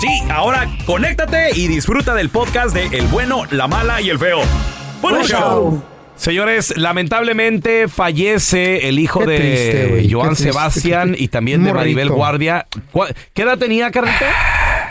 [0.00, 4.38] Sí, ahora conéctate y disfruta del podcast de El bueno, la mala y el feo.
[5.02, 5.40] Buen Buen show.
[5.40, 5.82] show.
[6.16, 10.44] Señores, lamentablemente fallece el hijo Qué de triste, güey, qué Joan triste.
[10.52, 11.80] Sebastián y también de Morrito.
[11.96, 12.66] Maribel Guardia.
[12.92, 14.26] ¿Cuál- ¿Qué edad tenía, Carlita?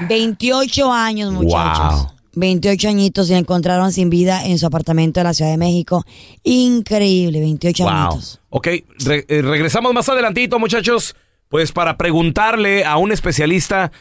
[0.08, 2.04] 28 años, muchachos.
[2.04, 2.12] Wow.
[2.36, 6.04] 28 añitos se encontraron sin vida en su apartamento de la Ciudad de México.
[6.44, 7.92] Increíble, 28 Wow.
[7.94, 8.40] añitos.
[8.50, 8.68] Ok,
[9.06, 11.16] re- eh, regresamos más adelantito, muchachos,
[11.50, 13.92] pues para preguntarle a un especialista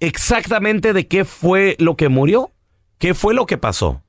[0.00, 2.50] exactamente de qué fue lo que murió,
[2.98, 4.02] qué fue lo que pasó.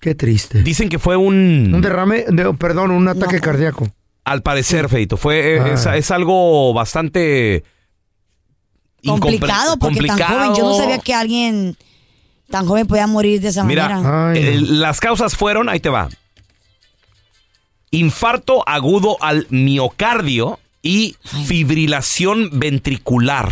[0.00, 0.62] Qué triste.
[0.62, 1.72] Dicen que fue un...
[1.74, 3.42] Un derrame, de- perdón, un ataque No.
[3.42, 3.86] cardíaco.
[4.24, 5.68] Al parecer, Feito, fue eh, Ah.
[5.74, 7.64] es, es algo bastante
[9.02, 10.54] incompre- Complicado, porque tan joven.
[10.54, 11.76] Yo no sabía que alguien
[12.50, 14.30] tan joven podía morir de esa Mira, manera.
[14.30, 14.72] Ay, eh, no.
[14.72, 16.08] las causas fueron, ahí te va.
[17.90, 21.16] Infarto agudo al miocardio y
[21.46, 23.50] fibrilación ventricular.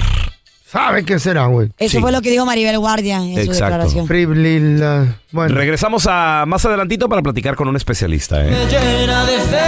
[0.71, 1.71] ¿Sabe qué será, güey?
[1.79, 2.01] Eso sí.
[2.01, 4.07] fue lo que dijo Maribel Guardia en su declaración.
[4.07, 5.17] Friblila.
[5.33, 8.45] Bueno, Regresamos a más adelantito para platicar con un especialista.
[8.45, 8.51] ¿eh?
[8.71, 9.65] llena de fe.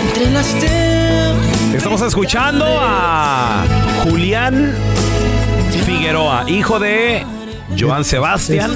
[0.00, 3.64] entre las tem- Estamos escuchando a
[4.04, 4.72] Julián
[5.84, 7.24] Figueroa, hijo de
[7.78, 8.70] Joan Sebastián,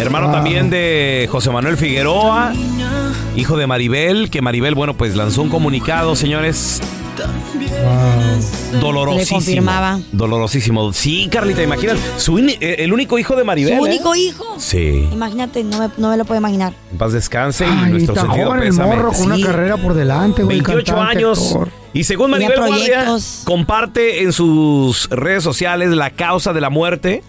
[0.00, 2.52] hermano también de José Manuel Figueroa,
[3.36, 6.80] hijo de Maribel, que Maribel, bueno, pues lanzó un comunicado, señores.
[8.80, 9.38] Dolorosísimo.
[9.40, 10.00] Le confirmaba.
[10.12, 10.92] Dolorosísimo.
[10.92, 11.60] Sí, Carlita.
[12.16, 13.78] Su in- eh, el único hijo de Maribel.
[13.78, 13.88] Su ¿eh?
[13.90, 14.44] único hijo.
[14.58, 15.08] Sí.
[15.12, 16.72] Imagínate, no me, no me lo puedo imaginar.
[16.92, 18.88] En paz descanse y nuestro sentido joven el pésame.
[18.96, 19.42] morro con una Sí.
[19.42, 20.58] carrera por delante, güey.
[20.60, 21.46] 28 cantante, años.
[21.52, 21.68] actor.
[21.92, 23.06] Y según Maribel Guardia,
[23.44, 27.22] comparte en sus redes sociales la causa de la muerte.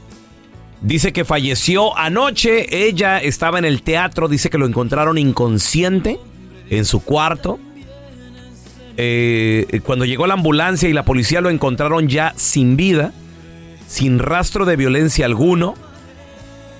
[0.81, 2.87] Dice que falleció anoche.
[2.87, 4.27] Ella estaba en el teatro.
[4.27, 6.19] Dice que lo encontraron inconsciente
[6.69, 7.59] en su cuarto.
[8.97, 13.13] Eh, cuando llegó la ambulancia y la policía lo encontraron ya sin vida,
[13.87, 15.75] sin rastro de violencia alguno.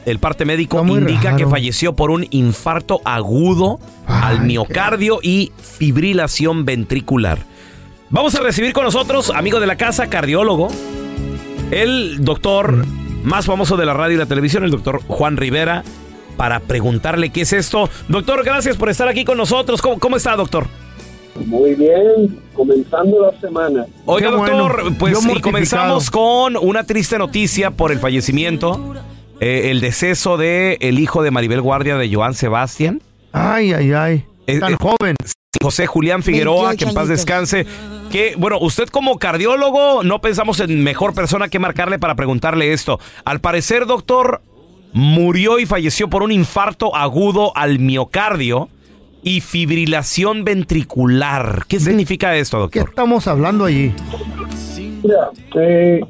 [0.06, 1.38] El parte médico indica raro.
[1.38, 7.40] que falleció por un infarto agudo al miocardio y fibrilación ventricular.
[8.10, 10.70] Vamos a recibir con nosotros, amigo de la casa, cardiólogo,
[11.70, 12.86] el doctor
[13.24, 15.84] más famoso de la radio y la televisión, el doctor Juan Rivera,
[16.38, 17.90] para preguntarle qué es esto.
[18.08, 19.82] Doctor, gracias por estar aquí con nosotros.
[19.82, 20.68] ¿Cómo, cómo está, doctor?
[21.46, 23.86] Muy bien, comenzando la semana.
[24.06, 24.58] Oiga, Qué bueno.
[24.58, 28.96] doctor, pues y comenzamos con una triste noticia por el fallecimiento,
[29.40, 33.02] eh, el deceso de el hijo de Maribel Guardia de Joan Sebastián,
[33.34, 34.26] Ay, ay, ay.
[34.60, 35.16] Tan eh, joven.
[35.60, 37.66] José Julián Figueroa, 28 que en paz descanse.
[38.10, 43.00] Que, bueno, usted como cardiólogo no pensamos en mejor persona que marcarle para preguntarle esto.
[43.26, 44.42] Al parecer, doctor,
[44.94, 48.70] murió y falleció por un infarto agudo al miocardio
[49.24, 51.66] y fibrilación ventricular.
[51.68, 52.90] ¿Qué significa esto, ¿Qué doctor?
[52.90, 53.94] estamos hablando allí?
[55.04, 56.02] Mira, eh,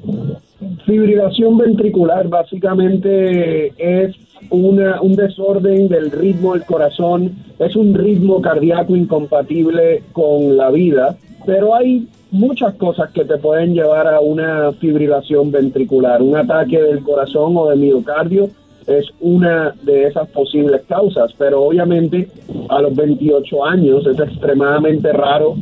[0.86, 4.16] fibrilación ventricular básicamente es
[4.50, 11.18] una, un desorden del ritmo del corazón, es un ritmo cardíaco incompatible con la vida,
[11.46, 17.04] pero hay muchas cosas que te pueden llevar a una fibrilación ventricular, un ataque del
[17.04, 18.50] corazón o de miocardio
[18.88, 22.30] es una de esas posibles causas, pero obviamente
[22.70, 25.56] a los 28 años es extremadamente raro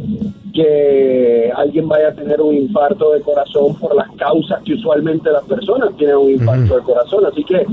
[0.54, 5.44] que alguien vaya a tener un infarto de corazón por las causas que usualmente las
[5.44, 7.66] personas tienen un infarto de corazón, así que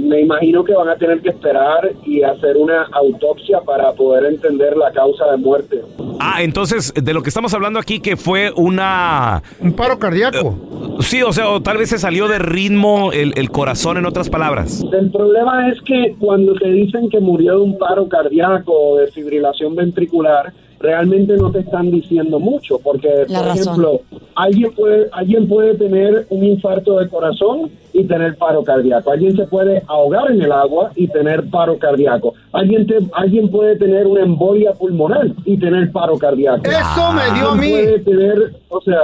[0.00, 4.76] me imagino que van a tener que esperar y hacer una autopsia para poder entender
[4.76, 5.82] la causa de muerte.
[6.20, 9.42] Ah, entonces, de lo que estamos hablando aquí, que fue una...
[9.60, 10.56] Un paro cardíaco.
[11.00, 14.28] Sí, o sea, o tal vez se salió de ritmo el, el corazón, en otras
[14.28, 14.84] palabras.
[14.92, 19.06] El problema es que cuando te dicen que murió de un paro cardíaco o de
[19.08, 23.62] fibrilación ventricular, realmente no te están diciendo mucho, porque, La por razón.
[23.62, 24.00] ejemplo,
[24.34, 29.12] alguien puede, alguien puede tener un infarto de corazón y tener paro cardíaco.
[29.12, 32.34] Alguien se puede ahogar en el agua y tener paro cardíaco.
[32.52, 36.62] Alguien, te- alguien puede tener una embolia pulmonar y tener paro cardíaco.
[36.64, 37.70] Eso me dio a mí.
[37.70, 39.00] puede tener, o sea,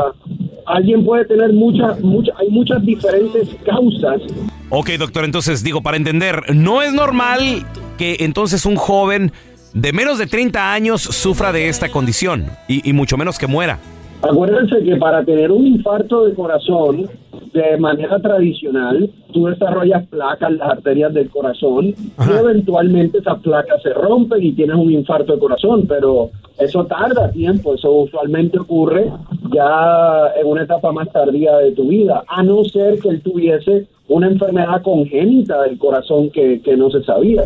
[0.68, 4.22] alguien puede tener muchas, muchas, hay muchas diferentes causas.
[4.70, 7.64] Ok, doctor, entonces digo, para entender, no es normal
[7.96, 9.32] que entonces un joven
[9.74, 13.78] de menos de 30 años sufra de esta condición y, y mucho menos que muera.
[14.22, 17.08] Acuérdense que para tener un infarto de corazón
[17.52, 21.94] de manera tradicional, tú desarrollas placas en las arterias del corazón y
[22.38, 27.74] eventualmente esas placas se rompen y tienes un infarto de corazón, pero eso tarda tiempo,
[27.74, 29.12] eso usualmente ocurre
[29.52, 33.86] ya en una etapa más tardía de tu vida, a no ser que él tuviese
[34.08, 37.42] una enfermedad congénita del corazón que, que no se sabía.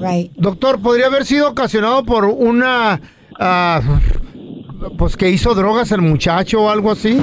[0.00, 0.30] Right.
[0.36, 3.00] Doctor, ¿podría haber sido ocasionado por una...
[3.40, 3.80] ah,
[4.96, 7.18] pues que hizo drogas el muchacho o algo así?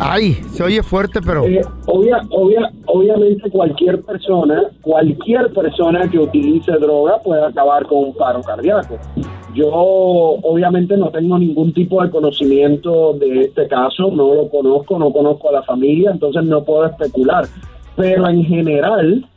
[0.00, 1.44] Ay, se oye fuerte, pero...
[1.44, 8.14] Eh, obvia- obvia- obviamente cualquier persona, cualquier persona que utilice droga puede acabar con un
[8.14, 8.98] paro cardíaco.
[9.54, 15.12] Yo obviamente no tengo ningún tipo de conocimiento de este caso, no lo conozco, no
[15.12, 17.46] conozco a la familia, entonces no puedo especular.
[17.94, 19.28] Pero en general,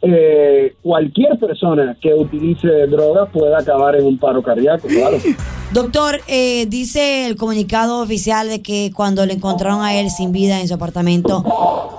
[0.00, 5.18] eh, cualquier persona que utilice droga puede acabar en un paro cardíaco, claro.
[5.74, 10.62] Doctor, eh, dice el comunicado oficial de que cuando le encontraron a él sin vida
[10.62, 11.44] en su apartamento,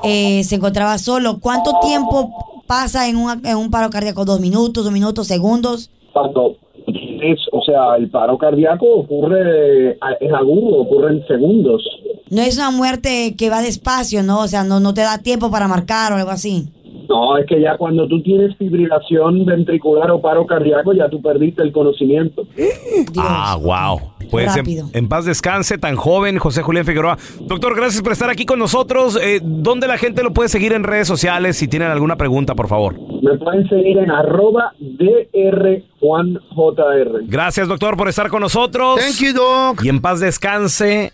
[0.04, 1.39] eh, se encontraba solo.
[1.39, 4.25] ¿Cuánto tiempo pasa en un, en un paro cardíaco?
[4.25, 5.92] ¿Dos minutos, dos minutos, segundos?
[6.12, 6.56] cuando
[7.21, 11.83] es, o sea, el paro cardíaco ocurre, es agudo, ocurre en segundos.
[12.30, 14.42] No es una muerte que va despacio, ¿no?
[14.42, 16.69] O sea, no, no te da tiempo para marcar o algo así.
[17.07, 21.63] No, es que ya cuando tú tienes fibrilación ventricular o paro cardíaco, ya tú perdiste
[21.63, 22.45] el conocimiento.
[23.18, 24.00] Ah, wow.
[24.30, 24.89] Pues en, Rápido.
[24.94, 27.18] en paz descanse, tan joven, José Julián Figueroa.
[27.41, 29.19] Doctor, gracias por estar aquí con nosotros.
[29.21, 31.57] Eh, ¿Dónde la gente lo puede seguir en redes sociales?
[31.57, 32.95] Si tienen alguna pregunta, por favor.
[33.24, 34.74] Me pueden seguir en arroba
[36.00, 37.24] drjuanjr.
[37.27, 39.00] Gracias, doctor, por estar con nosotros.
[39.00, 39.83] Thank you, doc.
[39.83, 41.13] Y en paz descanse,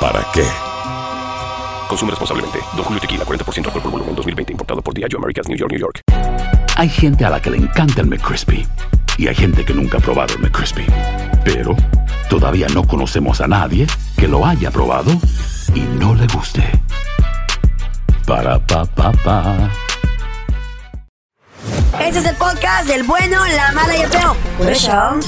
[0.00, 0.44] ¿para qué?
[1.88, 2.60] Consume responsablemente.
[2.74, 4.52] Don Julio Tequila, 40% alcohol por volumen, 2020.
[4.52, 6.00] Importado por Diageo Americas, New York, New York.
[6.76, 8.66] Hay gente a la que le encanta el McCrispy.
[9.16, 10.86] Y hay gente que nunca ha probado el McCrispy.
[11.44, 11.76] Pero
[12.28, 13.86] todavía no conocemos a nadie
[14.16, 15.12] que lo haya probado
[15.74, 16.64] y no le guste.
[18.26, 19.70] Para, pa, pa, pa.
[22.00, 24.36] Este es el podcast del bueno, la mala y el feo.
[24.58, 25.20] Por eso.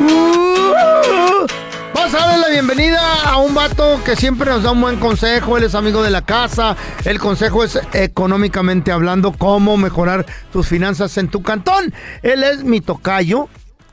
[0.00, 1.46] Uh,
[1.94, 5.56] Vamos a darle la bienvenida a un vato que siempre nos da un buen consejo.
[5.56, 6.76] Él es amigo de la casa.
[7.04, 11.94] El consejo es económicamente hablando cómo mejorar tus finanzas en tu cantón.
[12.22, 13.48] Él es mi tocayo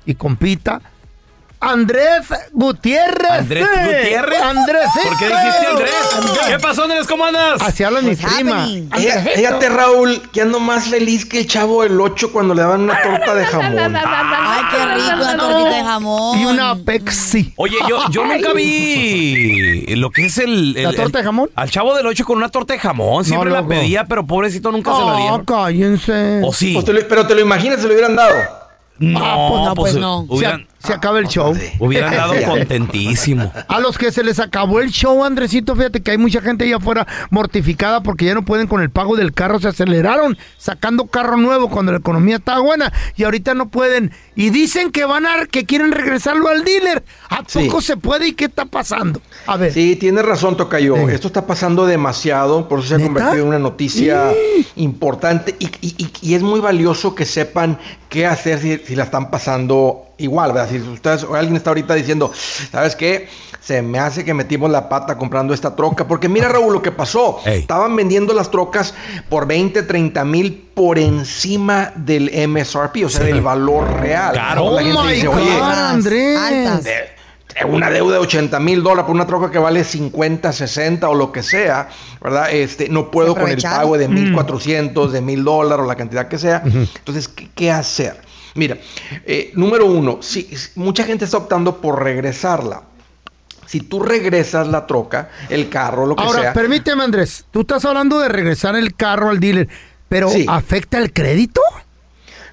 [0.08, 0.82] y compita.
[1.64, 3.30] Andrés Gutiérrez.
[3.32, 3.68] ¿Andrés.
[3.86, 4.42] Gutiérrez?
[4.42, 4.86] Andrés.
[5.04, 6.40] ¿Por qué dijiste Andrés?
[6.48, 7.06] ¿Qué pasó, Andrés?
[7.06, 7.62] ¿Cómo andas?
[7.62, 8.64] Así habla mi What's prima.
[8.64, 8.90] happening?
[9.36, 13.00] Fíjate, Raúl, que ando más feliz que el chavo del 8 cuando le daban una
[13.04, 13.96] torta de jamón.
[13.96, 16.40] Ay, qué rico, una tortita de jamón.
[16.40, 17.54] Y una Pepsi.
[17.58, 20.76] Oye, yo, yo nunca vi lo que es el...
[20.76, 21.50] el- ¿La torta el- de jamón?
[21.56, 23.24] Al chavo del 8 con una torta de jamón.
[23.24, 23.70] Siempre No, la loco.
[23.70, 25.46] pedía, pero pobrecito nunca se la Ah, dieron.
[25.46, 26.42] cállense.
[26.44, 26.74] ¿O sí?
[26.74, 28.34] Pues te lo- pero te lo imaginas, se lo hubieran dado.
[28.98, 30.20] No, Ah, pues no, pues no.
[30.28, 31.56] Hubieran, Se, se acaba el show.
[31.80, 33.52] hubieran dado contentísimo.
[33.68, 36.78] A los que se les acabó el show, Andresito, fíjate que hay mucha gente allá
[36.78, 41.38] afuera mortificada porque ya no pueden con el pago del carro, se aceleraron sacando carro
[41.38, 45.46] nuevo cuando la economía está buena y ahorita no pueden y dicen que van a
[45.46, 47.04] que quieren regresarlo al dealer.
[47.30, 47.66] ¿A Sí.
[47.66, 49.22] poco se puede y qué está pasando?
[49.48, 49.74] A ver.
[49.74, 51.10] Sí, tienes razón, Tocayo.
[51.10, 54.32] Esto está pasando demasiado, por eso se ha convertido en una noticia
[54.76, 57.78] importante y, y- y- y es muy valioso que sepan
[58.10, 60.70] qué hacer si, si la están pasando igual, ¿verdad?
[60.70, 62.32] Si ustedes o alguien está ahorita diciendo,
[62.72, 63.28] ¿sabes qué?
[63.60, 66.08] Se me hace que metimos la pata comprando esta troca.
[66.08, 67.40] Porque mira, Raúl, lo que pasó.
[67.46, 67.60] Ey.
[67.60, 68.94] Estaban vendiendo las trocas
[69.30, 74.34] por 20, 30 mil por encima del MSRP, o sea, del valor real.
[74.34, 74.66] Caro.
[74.66, 76.38] Oh La gente my dice, God, oye, Andrés.
[76.40, 76.84] Altas.
[76.86, 77.22] de-
[77.60, 81.14] de una deuda de 80 mil dólares por una troca que vale 50, 60 o
[81.14, 81.90] lo que sea,
[82.22, 82.50] ¿verdad?
[82.50, 86.38] Este, no puedo con el pago de 1.400, de 1.000 dólares o la cantidad que
[86.40, 86.64] sea.
[86.66, 88.22] Entonces, ¿qué, qué hacer?
[88.56, 88.78] Mira,
[89.26, 92.84] eh, número uno, si, mucha gente está optando por regresarla.
[93.66, 97.86] Si tú regresas la troca, el carro, lo que Ahora, sea, permíteme, Andrés, tú estás
[97.86, 99.70] hablando de regresar el carro al dealer,
[100.10, 100.46] pero Sí.
[100.50, 101.62] ¿afecta el crédito?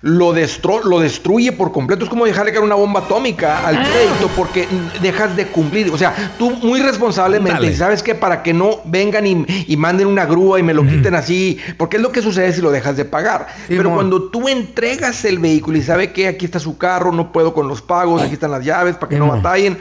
[0.02, 2.04] Lo, destro- lo destruye por completo.
[2.04, 4.66] Es como dejarle caer una bomba atómica al crédito porque
[5.02, 5.90] dejas de cumplir.
[5.90, 7.76] O sea, tú muy responsablemente, Dale.
[7.76, 8.14] ¿sabes qué?
[8.14, 11.96] Para que no vengan y, y manden una grúa y me lo quiten así, porque
[11.96, 13.48] es lo que sucede si lo dejas de pagar.
[13.66, 17.52] Pero cuando tú entregas el vehículo y sabe que aquí está su carro, no puedo
[17.54, 19.78] con los pagos, aquí están las llaves para que no batallen,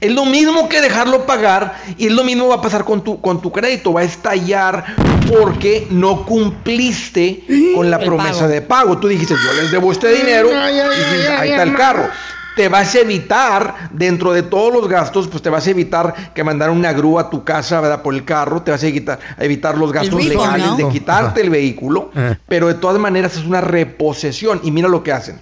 [0.00, 3.20] es lo mismo que dejarlo pagar y es lo mismo va a pasar con tu,
[3.20, 4.84] con tu crédito, va a estallar
[5.28, 7.44] porque no cumpliste
[7.74, 8.48] con la El promesa pago.
[8.48, 8.98] de pago.
[8.98, 11.62] Tú dijiste, yo les debo este dinero Ay, ay, y dices, ay, ahí ay, está
[11.62, 12.08] el carro.
[12.56, 16.42] Te vas a evitar, dentro de todos los gastos, pues te vas a evitar que
[16.42, 18.02] mandar una grúa a tu casa, ¿verdad?
[18.02, 20.76] Por el carro, te vas a evitar, a evitar los gastos legales ¿no?
[20.76, 22.36] de quitarte el vehículo, Ajá.
[22.48, 24.60] pero de todas maneras es una reposesión.
[24.64, 25.38] Y mira lo que hacen.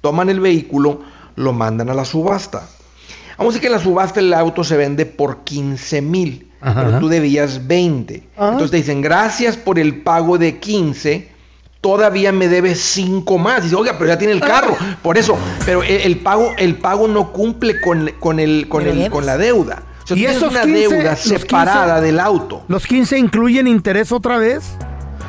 [0.00, 1.00] Toman el vehículo,
[1.34, 2.62] lo mandan a la subasta.
[3.38, 7.00] Vamos a decir que en la subasta el auto se vende por 15 mil, pero
[7.00, 8.22] tú debías 20.
[8.36, 8.50] Ah.
[8.52, 11.31] Entonces te dicen, gracias por el pago de 15,
[11.82, 13.64] todavía me debes 5 más.
[13.64, 14.74] Dice, oiga, pero ya tiene el carro.
[15.02, 15.36] Por eso,
[15.66, 19.36] pero el, el pago, el pago no cumple con, con, el, con, el, con la
[19.36, 19.82] deuda.
[20.02, 22.06] O sea, ¿Y esos una 15, deuda separada 15?
[22.06, 22.62] del auto.
[22.68, 24.76] ¿Los 15 incluyen interés otra vez?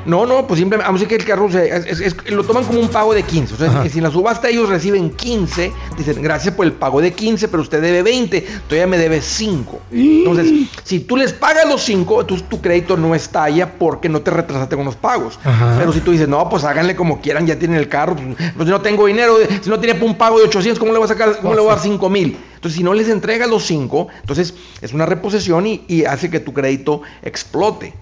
[0.06, 2.44] No, no, pues simplemente, vamos a decir que el carro se- es- es- es- lo
[2.44, 3.54] toman como un pago de 15.
[3.54, 7.14] O sea, si en la subasta ellos reciben 15, dicen, gracias por el pago de
[7.14, 9.80] 15, pero usted debe 20, todavía me debe 5.
[9.92, 14.32] Entonces, si tú les pagas los 5, entonces tu crédito no estalla porque no te
[14.32, 15.40] retrasaste con los pagos.
[15.44, 15.76] Ajá.
[15.80, 18.68] Pero si tú dices, no, pues háganle como quieran, ya tienen el carro, pues, pues
[18.70, 21.38] no tengo dinero, si no tiene un pago de 800, ¿cómo le voy a sacar,
[21.42, 22.38] cómo le voy a dar 5 mil?
[22.56, 26.40] Entonces, si no les entregas los 5, entonces es una reposición y, y hace que
[26.40, 27.94] tu crédito explote.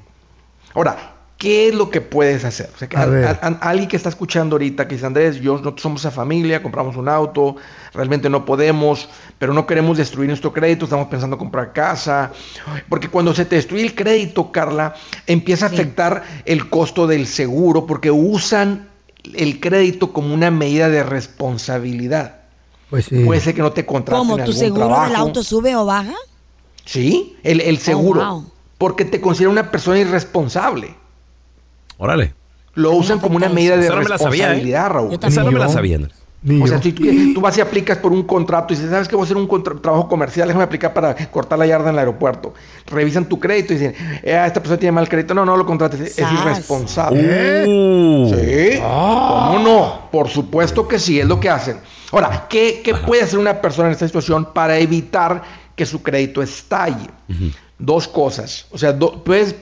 [0.74, 2.69] Ahora, ¿qué es lo que puedes hacer?
[2.75, 3.25] O sea, que A a- ver.
[3.25, 6.62] a- a- alguien que está escuchando ahorita, que dice, Andrés, yo no somos esa familia,
[6.62, 7.55] compramos un auto,
[7.95, 12.31] realmente no podemos, pero no queremos destruir nuestro crédito, estamos pensando comprar casa.
[12.88, 14.93] Porque cuando se te destruye el crédito, Carla,
[15.25, 18.88] empieza a afectar el costo del seguro, porque usan
[19.33, 22.36] el crédito como una medida de responsabilidad.
[22.91, 23.24] Pues sí.
[23.25, 24.36] Puede ser que no te contraten ¿Cómo?
[24.36, 25.07] ¿Tu algún seguro trabajo.
[25.07, 26.13] del auto sube o baja?
[26.86, 28.21] Sí, el, el seguro.
[28.21, 28.51] Oh, wow.
[28.77, 31.00] Porque te considera una persona irresponsable.
[32.01, 32.34] Órale.
[32.74, 33.91] Lo usan como una medida de ¿eh?
[33.91, 35.20] responsabilidad, Raúl.
[35.22, 36.00] Esa no me la sabía.
[36.43, 37.03] Ni O sea, si tú,
[37.36, 39.15] tú vas y aplicas por un contrato y dices, ¿sabes qué?
[39.15, 39.48] Voy a hacer un
[39.79, 42.55] trabajo comercial, déjame aplicar para cortar la yarda en el aeropuerto.
[42.88, 43.93] Revisan tu crédito y dicen,
[44.24, 45.36] eh, esta persona tiene mal crédito.
[45.36, 47.67] No, no lo contrates, es irresponsable.
[47.67, 48.34] Uh.
[48.34, 48.79] Sí.
[48.79, 50.10] ¿Cómo no?
[50.12, 51.77] Por supuesto que sí, es lo que hacen.
[52.12, 55.43] Ahora, ¿qué, qué puede hacer una persona en esta situación para evitar
[55.75, 57.08] que su crédito estalle?
[57.77, 58.65] Dos cosas.
[58.72, 59.55] O sea, do- puedes,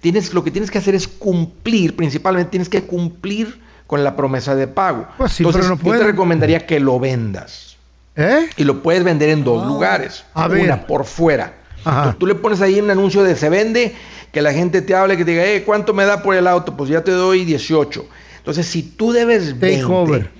[0.00, 4.54] tienes, lo que tienes que hacer es cumplir, principalmente tienes que cumplir con la promesa
[4.54, 5.06] de pago.
[5.16, 7.76] Pues sí, Entonces, no yo te recomendaría que lo vendas.
[8.16, 8.48] ¿Eh?
[8.56, 10.24] Y lo puedes vender en dos lugares.
[10.34, 10.64] A ver.
[10.64, 11.54] Una por fuera.
[11.78, 13.94] Entonces, tú le pones ahí un anuncio de se vende,
[14.32, 16.76] que la gente te hable, que te diga, eh, ¿cuánto me da por el auto?
[16.76, 18.04] Pues ya te doy 18.
[18.46, 20.30] Entonces, si tú debes 20, Takeover.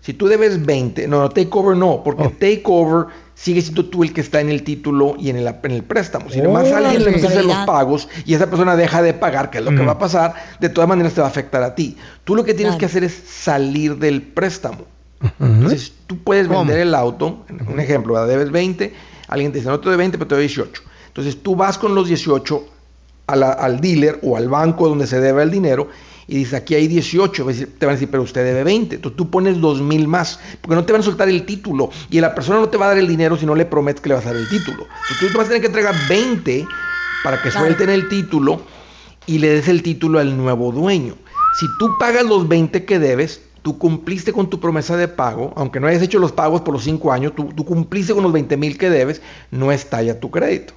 [0.00, 2.30] Si tú debes 20, no, no, takeover no, porque Oh.
[2.38, 5.82] takeover sigue siendo tú el que está en el título y en el, en el
[5.82, 6.30] préstamo.
[6.30, 6.86] Si nomás Órale.
[6.86, 9.84] alguien le empieza los pagos y esa persona deja de pagar, que es lo que
[9.84, 11.96] va a pasar, de todas maneras te va a afectar a ti.
[12.22, 12.78] Tú lo que tienes Claro.
[12.78, 14.82] que hacer es salir del préstamo.
[15.40, 18.28] Entonces tú puedes vender el auto, un ejemplo, ¿verdad?
[18.28, 18.94] debes 20,
[19.26, 20.82] alguien te dice, no te doy 20, pero te doy 18.
[21.08, 22.64] Entonces tú vas con los 18
[23.26, 25.88] a la- al dealer o al banco donde se debe el dinero
[26.28, 28.64] y dices, aquí hay 18, Va a decir- te van a decir, pero usted debe
[28.64, 28.96] 20.
[28.96, 32.20] Entonces tú pones 2 mil más, porque no te van a soltar el título y
[32.20, 34.16] la persona no te va a dar el dinero si no le prometes que le
[34.16, 34.86] vas a dar el título.
[35.02, 36.66] Entonces tú vas a tener que entregar 20
[37.22, 38.62] para que suelten el título
[39.26, 41.14] y le des el título al nuevo dueño.
[41.60, 45.80] Si tú pagas los 20 que debes, tú cumpliste con tu promesa de pago, aunque
[45.80, 48.56] no hayas hecho los pagos por los 5 años, tú, tú cumpliste con los 20
[48.56, 50.74] mil que debes, no estalla tu crédito.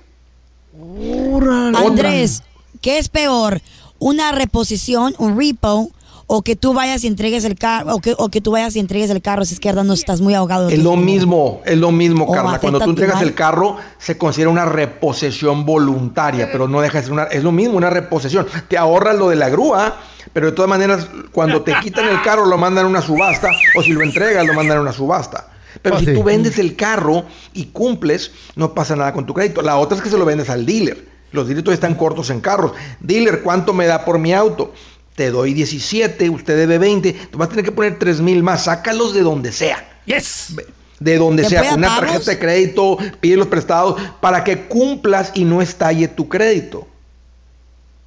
[1.75, 2.43] Andrés,
[2.81, 3.61] ¿qué es peor?
[3.99, 5.91] ¿Una reposición, un repo,
[6.31, 8.79] o que tú vayas y entregues el carro, o que, o que tú vayas y
[8.79, 10.69] entregues el carro si es que no estás muy ahogado?
[10.69, 12.59] Es lo mismo, es lo mismo, Oh, Carla.
[12.59, 17.13] Cuando tú entregas el carro, se considera una reposesión voluntaria, pero no deja de ser
[17.13, 17.23] una.
[17.23, 18.45] Es lo mismo, una reposesión.
[18.67, 19.97] Te ahorras lo de la grúa,
[20.31, 23.81] pero de todas maneras, cuando te quitan el carro, lo mandan a una subasta, o
[23.81, 25.47] si lo entregas, lo mandan a una subasta.
[25.81, 26.13] Pero Ah, si sí.
[26.13, 29.61] tú vendes el carro y cumples, no pasa nada con tu crédito.
[29.63, 31.07] La otra es que se lo vendes al dealer.
[31.31, 32.71] Los todavía están cortos en carros.
[32.99, 34.73] Dealer, ¿cuánto me da por mi auto?
[35.15, 37.13] Te doy 17, usted debe 20.
[37.31, 38.63] Tú vas a tener que poner 3 mil más.
[38.65, 40.55] Sácalos de donde sea Yes.
[40.99, 45.31] de donde ¿Te sea, con una tarjeta de crédito, pide los prestados para que cumplas
[45.33, 46.87] y no estalle tu crédito.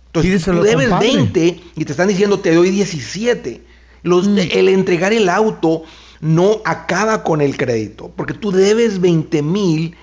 [0.07, 1.14] Entonces, tú debes compadre.
[1.14, 3.62] 20 y te están diciendo te doy 17.
[4.02, 5.85] Los, El entregar el auto
[6.21, 9.97] no acaba con el crédito, porque tú debes 20 mil,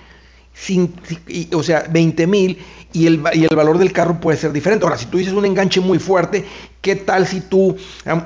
[0.52, 0.94] sin,
[1.28, 2.58] y- o sea, 20 mil
[2.92, 4.84] y el, y el valor del carro puede ser diferente.
[4.84, 6.44] Ahora, si tú dices un enganche muy fuerte,
[6.80, 7.76] ¿qué tal si tú,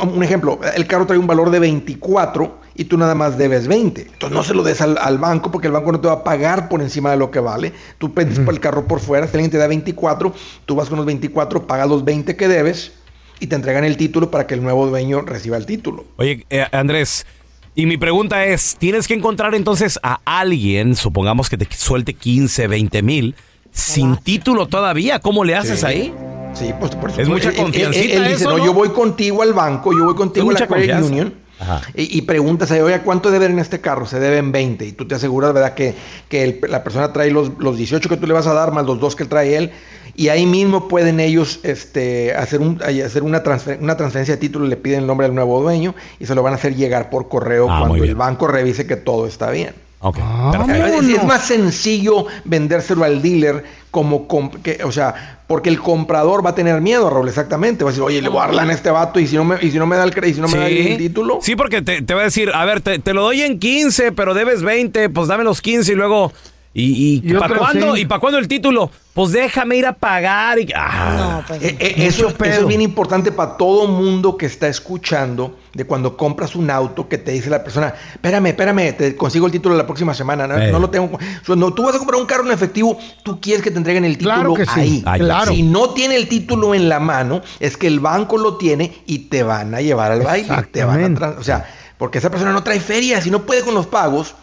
[0.00, 4.00] un ejemplo, el carro trae un valor de 24 y tú nada más debes 20?
[4.02, 6.24] Entonces no se lo des al, al banco porque el banco no te va a
[6.24, 7.72] pagar por encima de lo que vale.
[7.98, 10.32] Tú por el carro por fuera, si alguien te da 24,
[10.66, 12.92] tú vas con los 24, pagas los 20 que debes
[13.40, 16.04] y te entregan el título para que el nuevo dueño reciba el título.
[16.16, 17.26] Oye, eh, Andrés,
[17.74, 22.66] y mi pregunta es, ¿tienes que encontrar entonces a alguien, supongamos que te suelte 15,
[22.68, 23.34] 20 mil,
[23.72, 25.18] sin título todavía?
[25.18, 25.86] ¿Cómo le haces Sí.
[25.86, 26.14] ahí?
[26.54, 28.64] Sí, pues por Es mucha Él- él- él- Él, dice, eso, no, ¿no?
[28.64, 31.08] yo voy contigo al banco, yo voy contigo Es a la Credit confianza.
[31.10, 31.82] Union Ajá.
[31.96, 34.06] y, y preguntas, ahí, oye, ¿cuánto deben en este carro?
[34.06, 35.74] Se deben 20 y tú te aseguras, ¿verdad?
[35.74, 35.94] Que,
[36.28, 38.86] que el- la persona trae los, los 18 que tú le vas a dar más
[38.86, 39.72] los dos que trae él
[40.16, 44.66] y ahí mismo pueden ellos este, hacer, un, hacer una, transfer- una transferencia de título,
[44.66, 47.28] le piden el nombre del nuevo dueño y se lo van a hacer llegar por
[47.28, 49.74] correo Ah, cuando el banco revise que todo está bien.
[50.00, 50.66] Ok, Ah.
[51.00, 56.44] Es, es más sencillo vendérselo al dealer como, com- que, o sea, porque el comprador
[56.44, 57.84] va a tener miedo, Raúl, exactamente.
[57.84, 59.56] Va a decir, oye, le voy a dar a este vato y si no me,
[59.62, 61.38] y si no me da el crédito, si no me da el título.
[61.40, 64.12] Sí, porque te, te va a decir, a ver, te, te lo doy en 15,
[64.12, 66.32] pero debes 20, pues dame los 15 y luego...
[66.76, 67.94] ¿Y, y para cuándo?
[67.94, 68.02] sí.
[68.02, 68.90] ¿Y para cuándo el título?
[69.12, 70.58] Pues déjame ir a pagar.
[70.58, 71.14] Y, ah.
[71.16, 71.62] No, pues.
[71.62, 76.56] Eh, eh, eso, es bien importante para todo mundo que está escuchando de cuando compras
[76.56, 80.14] un auto que te dice la persona, espérame, espérame, te consigo el título la próxima
[80.14, 80.72] semana, no, Eh.
[80.72, 81.16] no lo tengo.
[81.46, 84.18] Cuando tú vas a comprar un carro en efectivo, tú quieres que te entreguen el
[84.18, 85.02] título Claro que sí, ahí.
[85.06, 85.52] Ay, claro.
[85.52, 89.20] Si no tiene el título en la mano, es que el banco lo tiene y
[89.28, 90.48] te van a llevar al baile.
[90.72, 91.66] Te van a o sea,
[91.98, 94.34] porque esa persona no trae feria, si no puede con los pagos.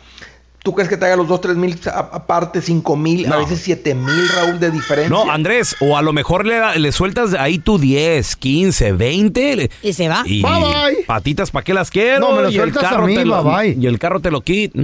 [0.64, 3.40] ¿Tú crees que te haga los 2, 3 mil a- aparte, 5 mil, a No.
[3.40, 5.10] veces 7 mil, Raúl, de diferencia?
[5.10, 9.56] No, Andrés, o a lo mejor le, le sueltas ahí tu 10, 15, 20.
[9.56, 10.22] le- Y se va.
[10.26, 11.04] Y Bye, bye.
[11.08, 12.20] patitas, ¿para qué las quiero?
[12.20, 13.84] No, me lo y el sueltas a carro mí, te lo, bye, bye.
[13.84, 14.80] Y el carro te lo quita.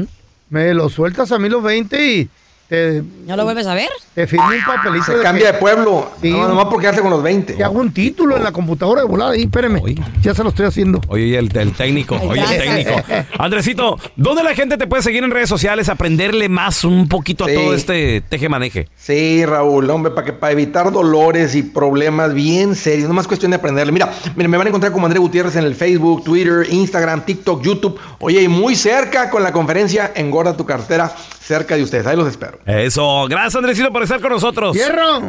[0.50, 2.30] Me lo sueltas a mí los 20 y
[2.68, 3.90] te, ¿No lo vuelves a ver?
[4.14, 5.06] te firmo un papelito.
[5.06, 6.10] Se de cambia que- de pueblo.
[6.22, 6.32] Sí.
[6.32, 7.54] No, nomás por quedarse con los 20.
[7.54, 9.80] Te hago un título en la computadora de volada ahí, espérame.
[9.82, 9.96] Oye.
[10.22, 11.00] Ya se lo estoy haciendo.
[11.08, 13.02] Oye, el, el técnico, oye, el técnico.
[13.40, 15.88] Andresito, ¿dónde la gente te puede seguir en redes sociales?
[15.90, 18.90] Aprenderle más un poquito a todo este teje-maneje.
[18.98, 23.52] Sí, Raúl, hombre, para que para evitar dolores y problemas bien serios, no más cuestión
[23.52, 23.92] de aprenderle.
[23.94, 27.62] Mira, mira, me van a encontrar como André Gutiérrez en el Facebook, Twitter, Instagram, TikTok,
[27.64, 28.00] YouTube.
[28.20, 31.12] Oye, y muy cerca con la conferencia Engorda tu cartera,
[31.48, 32.06] cerca de ustedes.
[32.06, 32.60] Ahí los espero.
[32.66, 34.76] Eso, gracias Andresito por estar con nosotros.
[34.76, 35.28] ¡Hierro!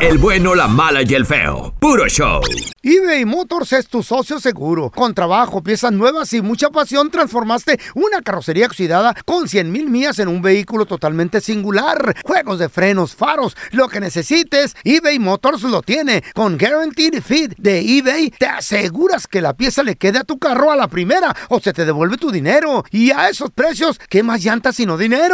[0.00, 1.74] El bueno, la mala y el feo.
[1.78, 2.40] Puro show.
[2.82, 4.90] eBay Motors es tu socio seguro.
[4.90, 10.18] Con trabajo, piezas nuevas y mucha pasión, transformaste una carrocería oxidada con 100 mil millas
[10.18, 12.16] en un vehículo totalmente singular.
[12.24, 16.24] Juegos de frenos, faros, lo que necesites, eBay Motors lo tiene.
[16.34, 20.70] Con Guaranteed Fit de eBay, te aseguras que la pieza le quede a tu carro
[20.70, 22.84] a la primera o se te devuelve tu dinero.
[22.90, 25.33] Y a esos precios, ¿qué más llantas sino dinero?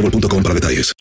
[0.00, 0.92] boostmobile.com para detalles.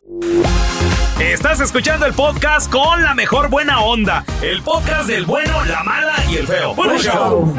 [1.20, 4.24] Estás escuchando el podcast con la mejor buena onda.
[4.42, 6.74] El podcast del bueno, la mala y el feo.
[6.76, 7.54] Bueno, show.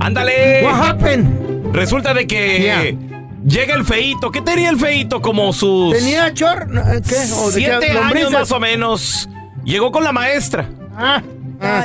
[0.00, 0.62] Ándale.
[0.64, 1.72] What happened?
[1.72, 2.96] Resulta de que Yeah.
[3.44, 4.30] llega el feito.
[4.30, 5.20] ¿Qué tenía el feito?
[5.20, 6.68] Como sus ¿Tenía chor?
[6.68, 7.16] No, ¿Qué?
[7.38, 7.66] ¿O de qué?
[7.80, 9.28] siete años más o menos.
[9.64, 10.68] Llegó con la maestra.
[10.96, 11.22] Ah,
[11.60, 11.84] ah.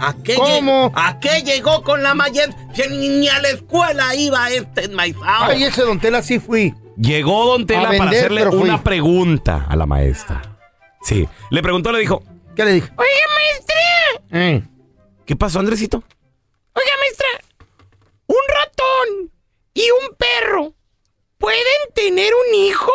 [0.00, 0.92] ¿A qué, ¿Cómo?
[0.94, 2.14] ¿A qué llegó con la?
[2.74, 5.44] Si ni a la escuela iba este enmaizado.
[5.44, 6.74] Ay, ese don Tela sí fui.
[6.96, 10.58] Llegó Don Tela para hacerle una pregunta a la maestra.
[11.02, 11.28] Sí.
[11.50, 12.22] Le preguntó, le dijo,
[12.54, 12.90] ¿Qué le dije?
[12.96, 13.76] Oiga, maestra.
[14.30, 14.62] Eh.
[15.26, 16.04] ¿qué pasó, Andresito?
[16.72, 17.26] Oiga, maestra.
[18.26, 19.32] Un ratón
[19.74, 20.74] y un perro.
[21.38, 22.92] ¿Pueden tener un hijo?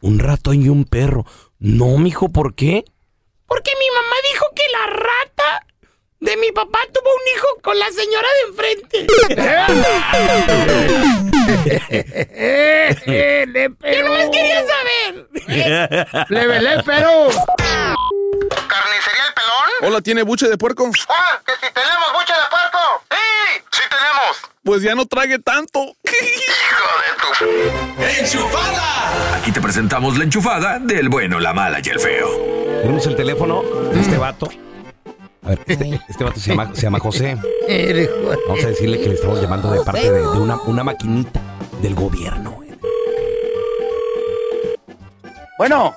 [0.00, 1.26] Un ratón y un perro.
[1.58, 2.84] No, mijo, ¿por qué?
[3.46, 5.66] Porque mi mamá dijo que la rata
[6.20, 9.06] de mi papá tuvo un hijo con la señora de enfrente.
[13.06, 15.28] Yo nomás quería saber.
[16.28, 17.28] Le velé, pero.
[18.68, 19.70] ¿Carnicería El Pelón?
[19.82, 20.90] Hola, ¿tiene buche de puerco?
[21.08, 22.78] Ah, que si tenemos buche de puerco.
[23.10, 24.50] Sí, sí tenemos.
[24.62, 25.80] Pues ya no trague tanto.
[26.04, 27.28] Hijo de tu...
[28.20, 29.36] ¡Enchufada!
[29.36, 32.28] Aquí te presentamos la enchufada del bueno, la mala y el feo.
[32.80, 34.48] Tenemos el teléfono de este vato.
[35.44, 37.36] A ver, este, este vato se llama, se llama José.
[38.48, 41.40] Vamos a decirle que le estamos llamando de parte de, de una, una maquinita
[41.82, 42.60] del gobierno.
[45.56, 45.94] Bueno,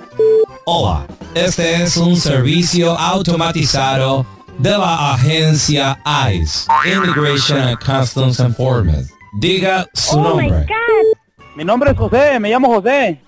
[0.69, 4.25] Hola, este es un servicio automatizado
[4.57, 5.97] de la agencia
[6.29, 9.07] ICE, Immigration and Customs Enforcement.
[9.39, 10.65] Diga su nombre.
[11.55, 13.21] mi nombre es José, me llamo José.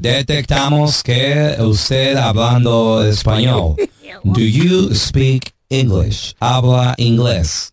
[0.00, 3.74] Detectamos que usted hablando español.
[4.24, 6.36] Do you speak English?
[6.40, 7.72] Habla inglés.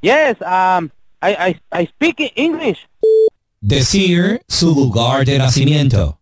[0.00, 0.90] Yes, um,
[1.22, 2.78] I, I, I speak English.
[3.60, 6.18] Decir su lugar de nacimiento.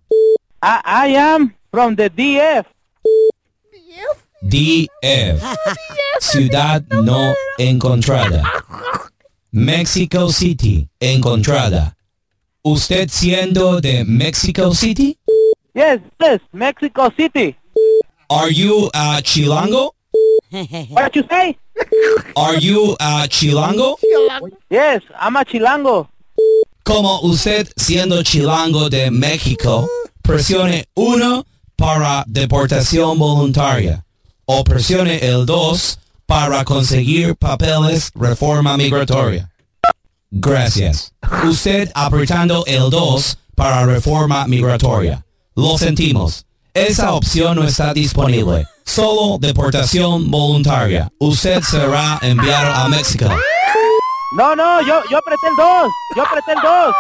[0.63, 2.67] I, I am from the DF.
[4.43, 5.43] DF.
[6.21, 8.43] Ciudad no encontrada.
[9.51, 11.97] Mexico City encontrada.
[12.63, 15.17] ¿Usted siendo de Mexico City?
[15.75, 17.57] Yes, yes, Mexico City.
[18.29, 19.93] Are you a chilango?
[20.91, 21.57] What you say?
[22.37, 23.97] Are you a chilango?
[24.69, 26.09] Yes, I'm a chilango.
[26.85, 29.89] Como usted siendo chilango de México,
[30.23, 31.45] presione 1
[31.77, 34.05] para deportación voluntaria
[34.47, 39.51] o presione el 2 para conseguir papeles reforma migratoria.
[40.33, 41.13] Gracias.
[41.45, 45.25] Usted apretando el 2 para reforma migratoria.
[45.61, 46.47] Lo sentimos.
[46.73, 48.67] Esa opción no está disponible.
[48.83, 51.13] Solo deportación voluntaria.
[51.19, 53.27] Usted será enviado a México.
[54.39, 55.67] No, no, yo, yo apreté el 2.
[56.17, 56.95] Yo apreté el 2.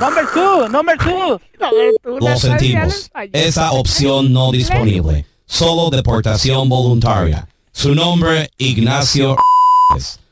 [0.00, 2.20] Number 2, number 2.
[2.20, 3.08] Lo sentimos.
[3.32, 5.24] Esa opción no disponible.
[5.46, 7.46] Solo deportación voluntaria.
[7.70, 9.36] Su nombre, Ignacio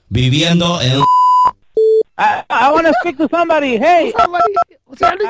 [0.08, 1.00] Viviendo en...
[2.18, 3.78] I, I want to speak to somebody.
[3.78, 4.24] Hey, I,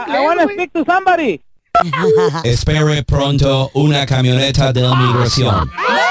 [0.09, 1.41] I want to speak to somebody.
[2.45, 5.71] Espere pronto una camioneta de migración.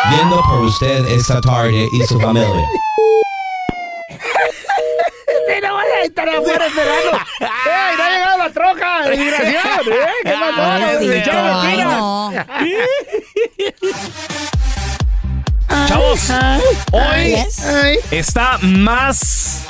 [0.10, 2.68] Yendo por usted esta tarde y su familia.
[4.10, 7.18] Sí, no voy a estar afuera esperando.
[7.40, 9.02] ¡Ey, no ha llegado la troca!
[9.10, 9.64] de ¡Migración!
[9.92, 10.10] ¿eh?
[10.24, 10.62] ¿Qué pasó?
[15.88, 16.30] Chavos,
[16.92, 17.36] hoy
[18.12, 19.61] está más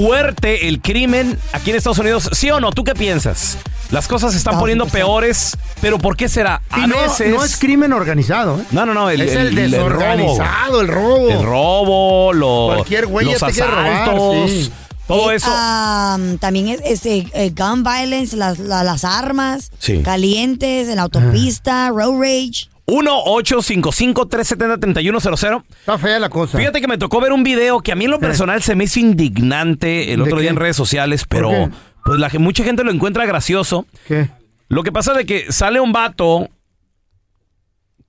[0.00, 2.28] fuerte el crimen aquí en Estados Unidos.
[2.32, 2.70] ¿Sí o no?
[2.70, 3.56] ¿Tú qué piensas?
[3.90, 4.92] Las cosas se están Estados poniendo Unidos.
[5.00, 6.60] peores, pero ¿por qué será?
[6.68, 7.34] A Y no, veces...
[7.34, 8.64] no es crimen organizado, ¿eh?
[8.72, 11.30] No, no, no, el, es el, el- desorganizado, el robo.
[11.30, 14.70] El robo, lo- Cualquier güey los te asaltos,
[15.06, 15.50] todo Eh, eso.
[15.50, 20.02] am, también es, es, eh, eh, gun violence, las, la- las armas Sí.
[20.02, 22.68] calientes en la autopista, road rage.
[22.86, 25.64] 1-855-370-3100.
[25.80, 26.58] Está fea la cosa.
[26.58, 28.84] Fíjate que me tocó ver un video que a mí en lo personal se me
[28.84, 30.54] hizo indignante el ¿De otro día qué?
[30.54, 31.68] en redes sociales, pero qué?
[32.04, 33.86] pues la, mucha gente lo encuentra gracioso.
[34.06, 34.28] ¿Qué?
[34.68, 36.48] Lo que pasa es de que sale un vato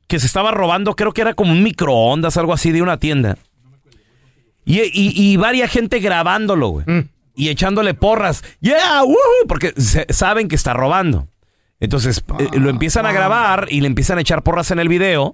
[0.07, 3.37] que se estaba robando, creo que era como un microondas, algo así, de una tienda.
[4.65, 6.85] Y, y, y varia gente grabándolo, güey.
[6.87, 7.09] Mm.
[7.35, 8.43] y echándole porras.
[8.61, 9.03] ¡Yeah!
[9.03, 11.27] woohoo", Porque se- saben que está robando.
[11.79, 15.33] Entonces eh, lo empiezan a grabar y le empiezan a echar porras en el video.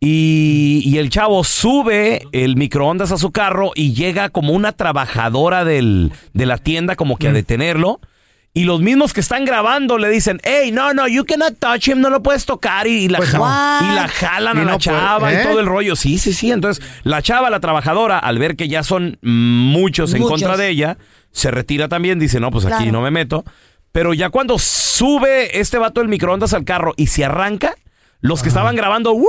[0.00, 5.64] Y, y el chavo sube el microondas a su carro y llega como una trabajadora
[5.64, 8.00] del- de la tienda como que a detenerlo.
[8.54, 12.00] Y los mismos que están grabando le dicen, hey, no, no, you cannot touch him,
[12.00, 12.86] no lo puedes tocar.
[12.88, 15.40] Y, y la, Pues ja- y la jalan Y a la no puede- chava ¿eh?
[15.40, 15.94] y todo el rollo.
[15.94, 16.50] Sí, sí, sí.
[16.50, 20.40] Entonces la chava, la trabajadora, al ver que ya son muchos en Muchos.
[20.40, 20.98] contra de ella,
[21.30, 22.92] se retira también, dice, no, pues aquí Claro.
[22.92, 23.44] no me meto.
[23.92, 27.74] Pero ya cuando sube este vato el microondas al carro y se arranca,
[28.20, 29.26] los que estaban grabando, ¡woo!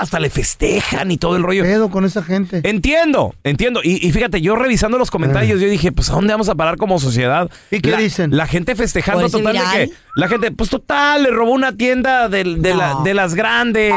[0.00, 1.62] hasta le festejan y todo el rollo.
[1.62, 2.60] pedo con esa gente?
[2.64, 3.80] Entiendo, entiendo.
[3.82, 6.76] Y, y fíjate, yo revisando los comentarios, yo dije, pues ¿a dónde vamos a parar
[6.76, 7.48] como sociedad?
[7.70, 8.36] ¿Y qué La- dicen?
[8.36, 12.44] La gente festejando total de que la gente, pues total, le robó una tienda de,
[12.44, 13.94] la- de las grandes.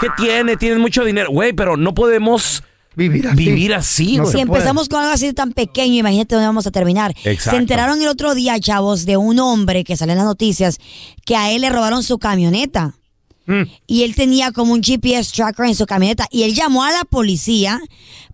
[0.00, 0.56] ¿Qué tiene?
[0.56, 1.30] Tienen mucho dinero.
[1.30, 2.62] Güey, pero no podemos
[2.96, 3.36] Vivir así.
[3.36, 4.34] vivir así, No güey.
[4.34, 7.14] Si empezamos con algo así tan pequeño, imagínate dónde vamos a terminar.
[7.24, 7.50] Exacto.
[7.50, 10.78] Se enteraron el otro día, chavos, de un hombre que salió en las noticias
[11.24, 12.94] que a él le robaron su camioneta.
[13.46, 13.62] Mm.
[13.86, 16.26] Y él tenía como un GPS tracker en su camioneta.
[16.30, 17.80] Y él llamó a la policía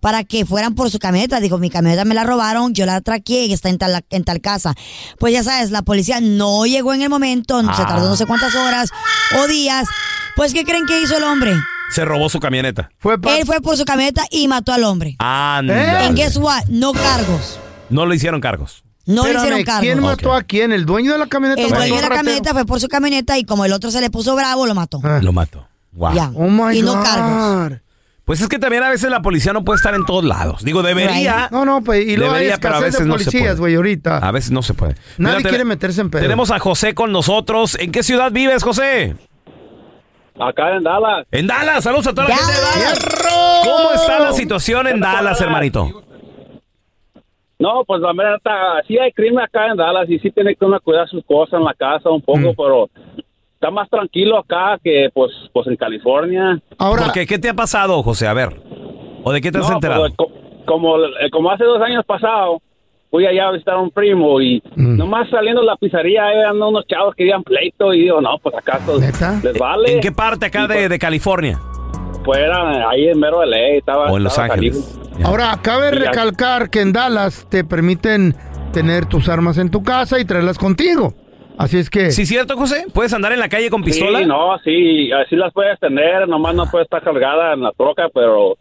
[0.01, 1.41] para que fueran por su camioneta.
[1.41, 4.41] Dijo, mi camioneta me la robaron, yo la traqué y está en tal, en tal
[4.41, 4.75] casa.
[5.19, 8.55] Pues ya sabes, la policía no llegó en el momento, se tardó no sé cuántas
[8.55, 8.91] horas
[9.39, 9.87] o días.
[10.35, 11.55] Pues, ¿qué creen que hizo el hombre?
[11.91, 12.91] Se robó su camioneta.
[12.99, 15.17] Fue pa- Él fue por su camioneta y mató al hombre.
[15.19, 16.05] Anda.
[16.05, 16.65] En guess what?
[16.69, 17.59] No cargos.
[17.89, 18.83] No le hicieron cargos.
[19.07, 19.83] No le Espérame, hicieron cargos.
[19.83, 20.73] ¿Quién mató a quién?
[20.73, 21.63] ¿El dueño de la camioneta?
[21.63, 24.11] El dueño de la camioneta fue por su camioneta y como el otro se le
[24.11, 25.01] puso bravo, lo mató.
[25.05, 25.21] Ah.
[25.23, 25.67] Lo mató.
[25.93, 26.15] Wow.
[26.15, 26.31] Ya.
[26.35, 27.03] Oh my y no God.
[27.05, 27.79] cargos.
[28.25, 30.65] Pues es que también a veces la policía no puede estar en todos lados.
[30.65, 31.49] Digo, debería.
[31.53, 33.45] No, no, pues, y luego hay Debería, pero a escasez veces de no se policías,
[33.45, 33.61] puede.
[33.61, 34.19] güey, ahorita.
[34.19, 34.97] A veces no se puede.
[35.17, 36.23] Nadie Mira, quiere meterse en pedo.
[36.23, 37.77] Tenemos a José con nosotros.
[37.79, 39.15] ¿En qué ciudad vives, José?
[40.39, 41.27] Acá en Dallas.
[41.31, 41.83] En Dallas.
[41.85, 43.27] Saludos a toda la gente de Dallas.
[43.65, 46.03] ¿Cómo está la situación en Dallas, hermanito?
[47.59, 50.79] No, pues la verdad, sí hay crimen acá en Dallas y sí tiene que uno
[50.81, 52.91] cuidar sus cosas en la casa un poco, pero
[53.55, 56.61] está más tranquilo acá que pues pues en California.
[56.77, 57.27] Ahora, ¿Por qué?
[57.27, 58.27] ¿Qué te ha pasado, José?
[58.27, 58.61] A ver.
[59.25, 60.03] ¿O de qué te has No, enterado?
[60.03, 60.31] pues, co-
[60.67, 62.61] como, eh, como hace dos años pasado,
[63.17, 64.99] fui allá a visitar a un primo y Mm.
[64.99, 68.55] nomás saliendo de la pizzería eran unos chavos que iban pleito y digo, no, pues
[68.57, 68.79] acá
[69.43, 69.95] les vale.
[69.95, 71.59] ¿En qué parte acá de, de California?
[72.25, 75.01] Pues eran ahí en mero LA, estaba ¿O en Los estaba Ángeles?
[75.25, 78.35] ahora cabe recalcar que en Dallas te permiten
[78.73, 81.15] tener tus armas en tu casa y traerlas contigo.
[81.57, 82.11] Así es que...
[82.11, 82.85] ¿Sí cierto, José?
[82.93, 84.19] ¿Puedes andar en la calle con pistola?
[84.19, 88.09] Sí, no, sí, así las puedes tener, nomás no puede estar cargada en la troca,
[88.13, 88.57] pero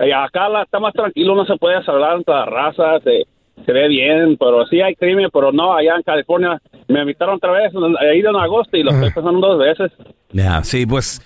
[0.00, 3.22] eh, acá la, está más tranquilo, no se puede hablar entre las razas, se,
[3.64, 7.52] se ve bien, pero sí hay crimen, pero no, allá en California me invitaron otra
[7.52, 9.92] vez, he ido en agosto y lo estoy pensando dos veces.
[10.32, 11.20] Ya, sí, pues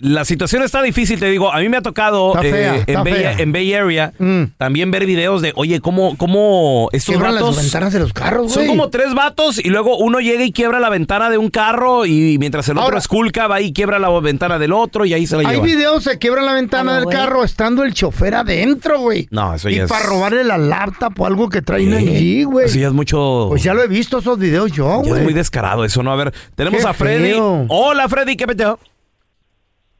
[0.00, 1.52] la situación está difícil, te digo.
[1.52, 3.32] A mí me ha tocado Está eh, fea, en, está Bay, fea.
[3.38, 4.42] en Bay Area Mm.
[4.56, 7.56] también ver videos de, oye, cómo, cómo estos Quiebran las vatos...
[7.62, 8.68] ventanas de los carros, Son güey.
[8.68, 12.36] como tres vatos y luego uno llega y quiebra la ventana de un carro y
[12.38, 15.36] mientras el otro Ahora- esculca va y quiebra la ventana del otro y ahí se
[15.36, 15.66] la Hay lleva.
[15.66, 19.28] videos, se quiebra la ventana del carro estando el chofer adentro, güey.
[19.30, 22.66] No, eso y ya es- para robarle la laptop o algo que traen allí, güey.
[22.66, 23.46] Eso ya es mucho...
[23.50, 25.22] Pues ya lo he visto esos videos yo, ya es güey.
[25.24, 26.12] muy descarado eso, ¿no?
[26.12, 27.30] A ver, tenemos Qué a Freddy.
[27.32, 27.66] feo.
[27.68, 28.78] Hola, Freddy, ¿qué peteo?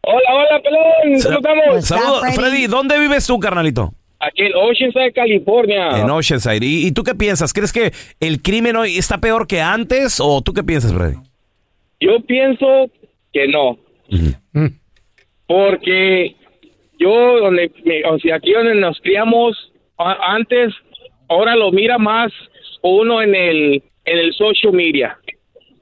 [0.02, 1.84] Hola, hola, pelón, ¿cómo estamos?
[1.84, 2.34] Saludos, Freddy?
[2.36, 3.90] Freddy, ¿dónde vives tú, carnalito?
[4.18, 6.00] Aquí en Oceanside, California.
[6.00, 6.64] En Oceanside.
[6.64, 7.52] ¿Y, y tú qué piensas?
[7.52, 11.16] ¿Crees que el crimen hoy está peor que antes o tú qué piensas, Freddy?
[12.00, 12.90] Yo pienso
[13.32, 13.78] que no.
[14.52, 14.66] Mm.
[15.46, 16.34] Porque
[16.98, 19.56] yo, donde, me- o sea, aquí donde nos criamos
[19.98, 20.72] a- antes,
[21.28, 22.32] ahora lo mira más
[22.82, 25.18] uno en el, en el social media.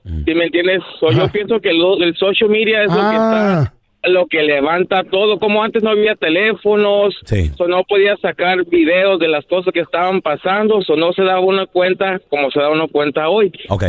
[0.04, 0.80] ¿Sí me entiendes?
[1.00, 3.72] So, yo pienso que lo- el social media es lo que está Ah,
[4.04, 5.38] lo que levanta todo.
[5.38, 7.50] Como antes no había teléfonos, Sí.
[7.56, 11.40] so no podía sacar videos de las cosas que estaban pasando, so no se daba
[11.40, 13.52] uno cuenta como se da uno cuenta hoy.
[13.68, 13.84] Ok.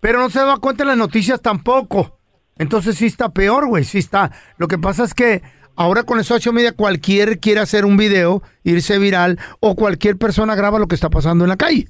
[0.00, 2.16] pero no se da cuenta en las noticias tampoco.
[2.58, 4.30] Entonces sí está peor, güey, sí está.
[4.56, 5.42] Lo que pasa es que
[5.74, 10.54] ahora con el social media cualquier quiere hacer un video, irse viral, o cualquier persona
[10.54, 11.86] graba lo que está pasando en la calle.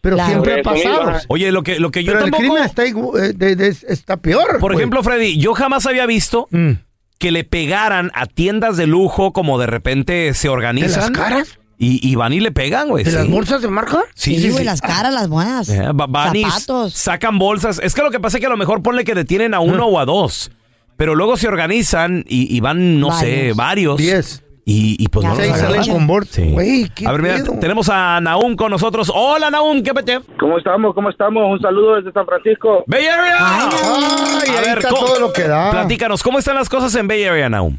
[0.00, 0.30] Pero Claro.
[0.30, 1.12] siempre ha pasado.
[1.28, 2.92] Oye, lo que, lo que yo Pero el crimen está, eh,
[3.34, 4.58] de- de- está peor.
[4.60, 4.76] Por güey.
[4.78, 6.72] ejemplo, Freddy, yo jamás había visto Mm.
[7.18, 11.00] que le pegaran a tiendas de lujo como de repente se ¿De organizan.
[11.00, 11.58] las caras?
[11.80, 13.04] Y, y van y le pegan, güey.
[13.04, 13.16] ¿De sí.
[13.16, 14.02] las bolsas de marca?
[14.14, 14.64] Sí, Sí, sí, güey, sí.
[14.64, 15.68] las caras, las buenas.
[15.68, 16.94] Eh, van y Zapatos.
[16.94, 17.80] sacan bolsas.
[17.82, 19.86] Es que lo que pasa es que a lo mejor ponle que detienen a uno
[19.86, 20.50] o a dos.
[20.96, 23.56] Pero luego se organizan y, y van, no sé, Varios.
[23.56, 23.96] varios.
[23.98, 24.42] Diez.
[24.70, 26.24] Y, y pues Ya no salen con.
[26.26, 26.90] Sí.
[26.94, 29.10] Qué A ver, mira, tenemos a Naum con nosotros.
[29.14, 30.20] Hola, Naum, ¿qué pete?
[30.38, 30.94] ¿Cómo estamos?
[30.94, 31.42] ¿Cómo estamos?
[31.50, 32.84] Un saludo desde San Francisco.
[32.86, 33.36] Bay Area.
[33.40, 35.70] Ay, A ahí ver, está ¿cómo- todo lo que da.
[35.70, 37.78] Platícanos, ¿cómo están las cosas en Bay Area, Naum?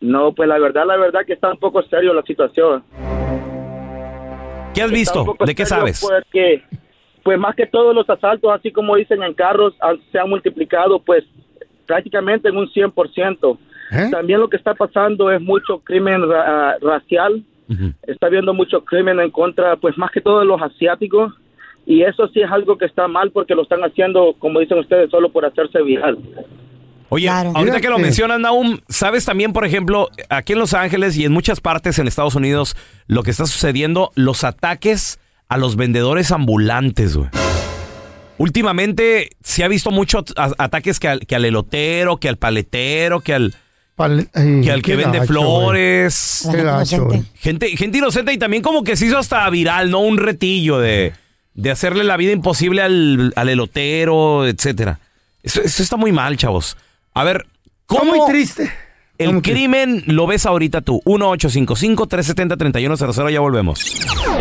[0.00, 2.84] No, pues la verdad, la verdad que está un poco serio la situación.
[4.74, 5.36] ¿Qué has está visto?
[5.46, 6.00] ¿De qué sabes?
[6.02, 6.62] Porque,
[7.22, 10.98] pues más que todos los asaltos, así como dicen en carros, han- se han multiplicado
[11.00, 11.24] pues
[11.86, 13.58] prácticamente en un 100%.
[13.92, 14.08] ¿Eh?
[14.10, 17.44] También lo que está pasando es mucho crimen ra- ah, racial.
[18.06, 21.32] Está habiendo mucho crimen en contra, pues más que todo de los asiáticos.
[21.84, 25.10] Y eso sí es algo que está mal porque lo están haciendo, como dicen ustedes,
[25.10, 26.18] solo por hacerse viral.
[27.08, 31.24] Oye, ahorita que lo mencionas, Naum, ¿sabes también, por ejemplo, aquí en Los Ángeles y
[31.24, 32.74] en muchas partes en Estados Unidos,
[33.06, 37.28] lo que está sucediendo, los ataques a los vendedores ambulantes, güey?
[38.38, 43.32] Últimamente se ha visto muchos ataques que al, que al elotero, que al paletero, que
[43.34, 43.54] al,
[43.96, 46.48] que, al que vende gacho, flores.
[46.50, 47.22] Qué gacho, güey.
[47.34, 49.98] Gente, gente inocente y también como que se hizo hasta viral, ¿no?
[50.00, 51.14] Un retillo de,
[51.54, 55.00] de hacerle la vida imposible al, al elotero, etcétera.
[55.42, 56.76] Eso, eso está muy mal, chavos.
[57.14, 57.46] A ver,
[57.86, 58.14] ¿cómo...
[58.14, 58.70] muy triste.
[59.18, 61.00] El crimen lo ves ahorita tú.
[61.06, 63.30] 1-855-370-3100.
[63.30, 63.80] Ya volvemos.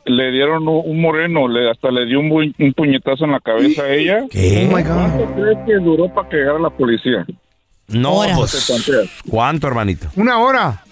[0.05, 3.83] le dieron un, moreno, le, hasta le dio un, bu- un puñetazo en la cabeza
[3.83, 4.25] a ella.
[4.29, 4.67] ¿Qué?
[4.69, 4.93] Oh my God.
[4.95, 7.25] ¿Cuánto crees que duró para que llegara la policía?
[7.87, 8.37] No, Horas.
[8.37, 9.09] pues.
[9.29, 10.07] ¿Cuánto, hermanito?
[10.17, 10.83] Una hora.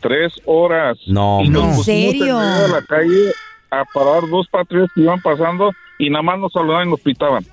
[0.00, 0.96] Tres horas.
[1.08, 1.66] No, Y no.
[1.66, 2.40] nos ¿En serio?
[2.40, 3.32] en medio de la calle
[3.72, 7.44] a parar dos patrullas que iban pasando y nada más nos saludaban y nos pitaban.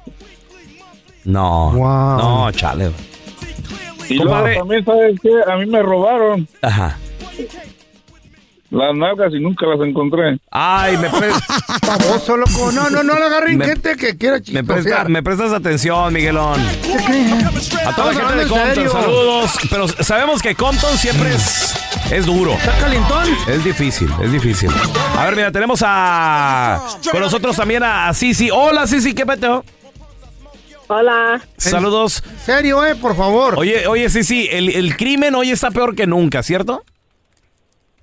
[1.26, 1.72] No.
[1.72, 2.18] Wow.
[2.18, 2.92] No, chale.
[4.10, 5.32] Y luego también, ¿sabes qué?
[5.52, 6.98] A mí me robaron Ajá.
[8.70, 10.40] las nalgas y nunca las encontré.
[10.52, 11.32] Ay, me, pre-
[11.88, 12.72] Baboso, loco.
[12.74, 16.60] No, no, no le agarren Me- gente que quiera me, presta- me prestas atención, Miguelón.
[17.86, 18.92] A toda la gente de Compton, serio.
[18.92, 19.52] saludos.
[19.70, 21.76] Pero sabemos que Compton siempre es,
[22.12, 22.54] es duro.
[22.54, 23.24] ¿Está calentón?
[23.48, 24.70] Es difícil, es difícil.
[25.18, 26.82] A ver, mira, tenemos a.
[27.10, 28.50] Con nosotros también a, a Sisi.
[28.52, 29.64] Hola, Sisi, ¿qué peteo?
[30.88, 31.42] Hola.
[31.58, 32.24] Saludos.
[32.38, 33.56] Serio, eh, por favor.
[33.58, 36.84] Oye, oye, Sisi, el, el crimen hoy está peor que nunca, ¿cierto?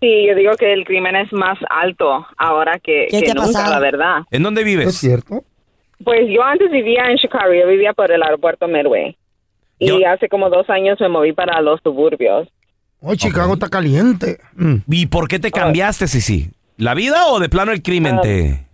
[0.00, 3.34] Sí, yo digo que el crimen es más alto ahora que, ¿Qué que te ha
[3.34, 3.70] nunca, pasado?
[3.70, 4.16] la verdad.
[4.30, 4.94] ¿En dónde ¿Es vives?
[4.96, 5.44] cierto?
[6.04, 9.16] Pues yo antes vivía en Chicago, yo vivía por el aeropuerto Midway.
[9.78, 12.48] Y Yo- hace como dos años me moví para los suburbios.
[13.00, 14.38] Hoy Chicago está caliente.
[14.54, 14.76] Mm.
[14.90, 16.50] ¿Y por qué te cambiaste, Sisi?
[16.76, 18.20] ¿La vida o de plano el crimen Ah.
[18.22, 18.66] te.?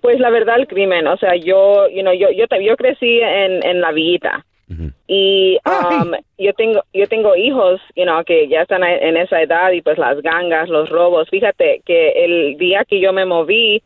[0.00, 3.64] Pues la verdad el crimen, o sea, yo, you know, yo, yo, yo crecí en,
[3.64, 4.44] en la villita.
[5.06, 9.70] Y um, yo tengo yo tengo hijos, you know, que ya están en esa edad
[9.72, 11.28] y pues las gangas, los robos.
[11.28, 13.82] Fíjate que el día que yo me moví,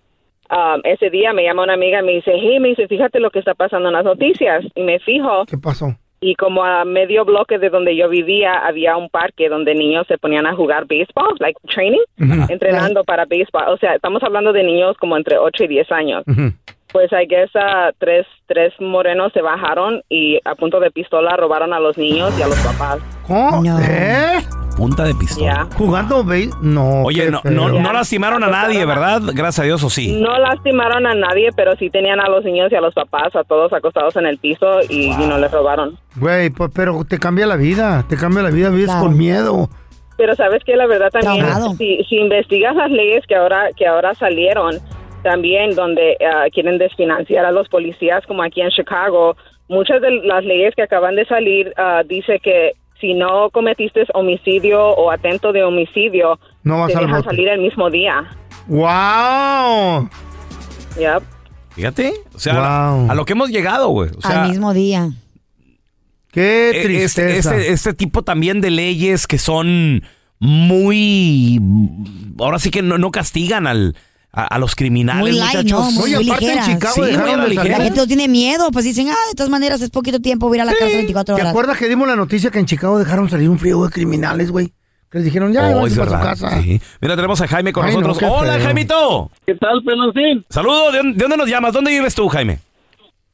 [0.51, 3.31] um, ese día me llama una amiga y me dice, hey, me dice, fíjate lo
[3.31, 4.65] que está pasando en las noticias.
[4.75, 5.87] Y me fijo ¿Qué pasó?
[6.21, 10.19] Y como a medio bloque de donde yo vivía había un parque donde niños se
[10.19, 12.01] ponían a jugar béisbol, like training,
[12.49, 13.69] entrenando para béisbol.
[13.69, 16.25] O sea, estamos hablando de niños como entre 8 y 10 años.
[16.27, 16.53] Ujú.
[16.93, 21.75] Pues I guess uh, tres, tres morenos se bajaron y a punto de pistola robaron
[21.75, 23.18] a los niños y a los papás.
[23.31, 24.39] ¿Eh?
[24.77, 25.67] Punta de pistola.
[25.69, 25.77] Ya.
[25.77, 26.51] ¿Jugando béis?
[26.63, 27.03] No.
[27.03, 29.21] Oye, no, no, no lastimaron a nadie, ¿verdad?
[29.35, 30.21] Gracias a Dios, o sí.
[30.21, 33.43] No lastimaron a nadie, pero sí tenían a los niños y a los papás, a
[33.43, 35.99] todos acostados en el piso y, y no les robaron.
[36.17, 38.05] Güey, pues, pero te cambia la vida.
[38.09, 38.71] Te cambia la vida.
[38.71, 39.03] Vives Claro.
[39.07, 39.69] con miedo.
[40.17, 44.15] Pero sabes que la verdad también, si, si investigas las leyes que ahora que ahora
[44.15, 44.77] salieron,
[45.23, 49.37] también donde ah, quieren desfinanciar a los policías, como aquí en Chicago,
[49.69, 54.81] muchas de las leyes que acaban de salir ah, dice que si no cometiste homicidio
[54.83, 58.25] o atento de homicidio, No vas te dejan salir el mismo día.
[58.67, 60.09] ¡Wow!
[60.99, 61.23] Yep.
[61.71, 62.13] Fíjate.
[62.35, 63.11] O sea, Wow.
[63.11, 64.11] a lo que hemos llegado, güey.
[64.17, 65.11] O sea, Al mismo día.
[66.33, 67.27] ¡Qué e- tristeza!
[67.29, 70.03] este, este, este tipo también de leyes que son
[70.41, 71.61] muy.
[72.39, 73.97] Ahora sí que no, no castigan al,
[74.33, 75.95] a, a los criminales, Muy light, muchachos.
[75.95, 76.01] ¿no?
[76.01, 76.63] Muy, Oye, muy aparte en.
[76.65, 77.79] Chicago Sí, dejaron muy ligera.
[77.79, 80.59] La gente no tiene miedo, pues dicen, ah, de todas maneras es poquito tiempo, voy
[80.59, 81.51] a ir a la cárcel 24 ¿Te horas.
[81.51, 84.73] acuerdas que dimos la noticia que en Chicago dejaron salir un frío de criminales, güey?
[85.11, 86.23] Que les dijeron, ya, Oh, es para su verdad.
[86.23, 86.63] casa.
[86.63, 86.81] Sí.
[87.01, 88.19] Mira, tenemos a Jaime con Ay, nosotros.
[88.31, 88.65] Hola, feo.
[88.65, 89.31] Jaimito.
[89.47, 90.45] ¿Qué tal, Peloncín?
[90.51, 90.93] Saludos.
[90.93, 91.73] ¿De, dónde- de dónde nos llamas?
[91.73, 92.59] ¿Dónde vives tú, Jaime?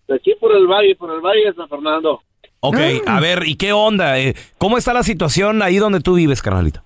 [0.07, 2.21] De aquí por el valle, por el valle de San Fernando.
[2.61, 3.16] Ok, Ah.
[3.16, 4.19] a ver, ¿y qué onda?
[4.21, 6.83] Eh, ¿Cómo está la situación ahí donde tú vives, carnalito?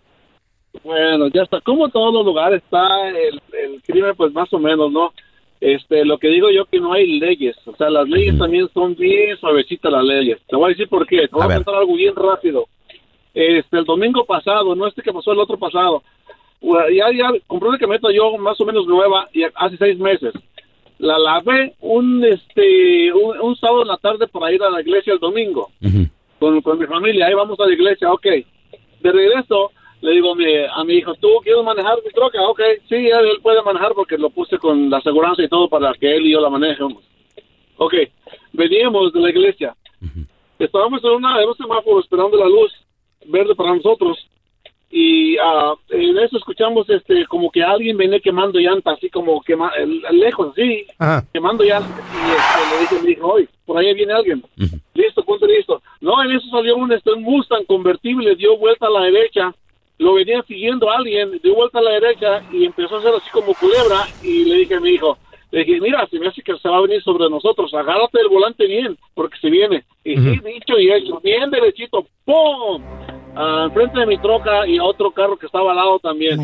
[0.84, 1.60] Bueno, ya está.
[1.60, 5.12] Como en todos los lugares está el, el crimen, pues más o menos, ¿no?
[5.60, 7.56] Este, lo que digo yo que no hay leyes.
[7.66, 10.38] O sea, las leyes también son bien suavecitas las leyes.
[10.48, 11.26] Te voy a decir por qué.
[11.26, 12.66] Te voy A a, contar algo bien rápido.
[13.34, 16.02] Este, el domingo pasado, no este que pasó, el otro pasado.
[16.60, 20.32] Ya, ya compré una camioneta yo más o menos nueva y hace seis meses.
[20.98, 25.12] La lavé un, este, un, un sábado en la tarde para ir a la iglesia
[25.12, 25.70] el domingo
[26.40, 27.26] con, con mi familia.
[27.26, 28.26] Ahí vamos a la iglesia, ok.
[29.00, 29.70] De regreso,
[30.00, 32.40] le digo a mi, a mi hijo, ¿tú quieres manejar mi troca?
[32.48, 35.92] Ok, sí, él, él puede manejar porque lo puse con la aseguranza y todo para
[35.94, 37.02] que él y yo la manejemos.
[37.76, 37.94] Ok,
[38.52, 39.74] veníamos de la iglesia.
[40.58, 42.72] Estábamos en, una, en un semáforo esperando la luz
[43.26, 44.18] verde para nosotros
[44.90, 49.70] y ah, en eso escuchamos este como que alguien venía quemando llantas así como quema,
[50.12, 50.86] lejos así
[51.30, 54.42] quemando llantas y este, le dije a mi hijo oye por ahí viene alguien.
[54.94, 55.82] Listo ponte listo.
[56.00, 59.54] No en eso salió un, este, un Mustang convertible dio vuelta a la derecha
[59.98, 63.52] lo venía siguiendo alguien dio vuelta a la derecha y empezó a hacer así como
[63.54, 65.18] culebra y le dije a mi hijo
[65.50, 68.28] le dije, mira, se me hace que se va a venir sobre nosotros, agárrate el
[68.28, 69.82] volante bien, porque se viene.
[70.04, 72.82] Y sí, dicho y hecho, bien derechito, ¡pum!
[73.34, 76.36] Ah, enfrente de mi troca y a otro carro que estaba al lado también.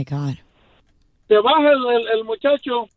[1.28, 2.88] Se baja el, el- el muchacho,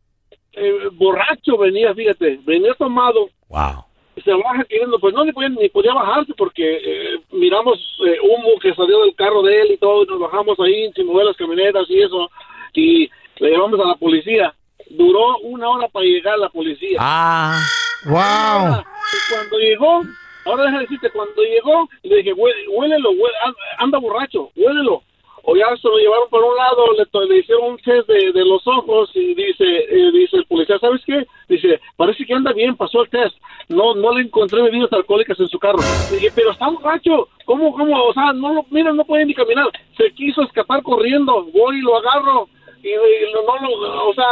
[0.54, 3.28] eh, borracho venía, fíjate, venía tomado.
[3.50, 3.84] Wow.
[4.24, 8.58] Se baja queriendo, pues no le podía, ni podía bajarse porque eh, miramos eh, humo
[8.62, 11.38] que salió del carro de él y todo, y nos bajamos ahí sin mover las
[11.38, 12.30] camionetas y eso,
[12.74, 13.10] y
[13.40, 14.54] le llevamos a la policía.
[14.90, 16.98] Duró una hora para llegar la policía.
[17.00, 17.60] Ah.
[18.06, 18.80] Wow.
[18.80, 20.02] Y cuando llegó,
[20.46, 25.04] ahora déjame decirte, cuando llegó, le dije, "Hué- huélelo, hué- an- anda borracho, huélelo.
[25.50, 28.44] O ya se lo llevaron por un lado, le, le hicieron un test de, de
[28.44, 31.26] los ojos y dice, eh, dice el policía, ¿sabes qué?
[31.48, 33.34] Dice, parece que anda bien, pasó el test.
[33.70, 35.80] No, no le encontré bebidas alcohólicas en su carro.
[36.12, 37.30] Dije, pero está borracho.
[37.46, 37.96] ¿Cómo, cómo?
[38.08, 39.68] O sea, no lo, mira, no puede ni caminar.
[39.96, 41.46] Se quiso escapar corriendo.
[41.54, 42.50] Voy y lo agarro.
[42.84, 44.26] Y, y no, lo, o sea,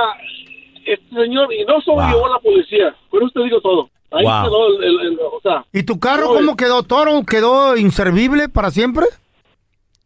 [0.86, 2.94] este señor, y no solo llevó a la policía.
[3.14, 3.90] Eso te digo todo.
[4.12, 4.44] Ahí Wow.
[4.44, 5.66] quedó el, el- el- o sea.
[5.72, 7.24] ¿Y tu carro no, cómo quedó, Toro?
[7.26, 9.06] ¿Quedó inservible para siempre?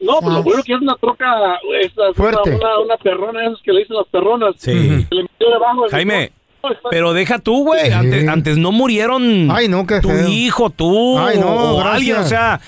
[0.01, 1.25] No, pues lo bueno que es una troca,
[1.81, 2.51] esa, Fuerte.
[2.51, 4.55] Una, una, una perrona, esas que le dicen las perronas.
[4.57, 4.71] Sí.
[4.71, 5.85] Se le metió debajo.
[5.91, 6.31] Jaime,
[6.89, 7.91] pero deja tú, güey.
[7.91, 10.27] Antes, antes no murieron Ay, no, qué tu feo.
[10.29, 11.95] hijo, tú Ay, no, o gracias.
[11.95, 12.17] alguien.
[12.17, 12.61] O sea,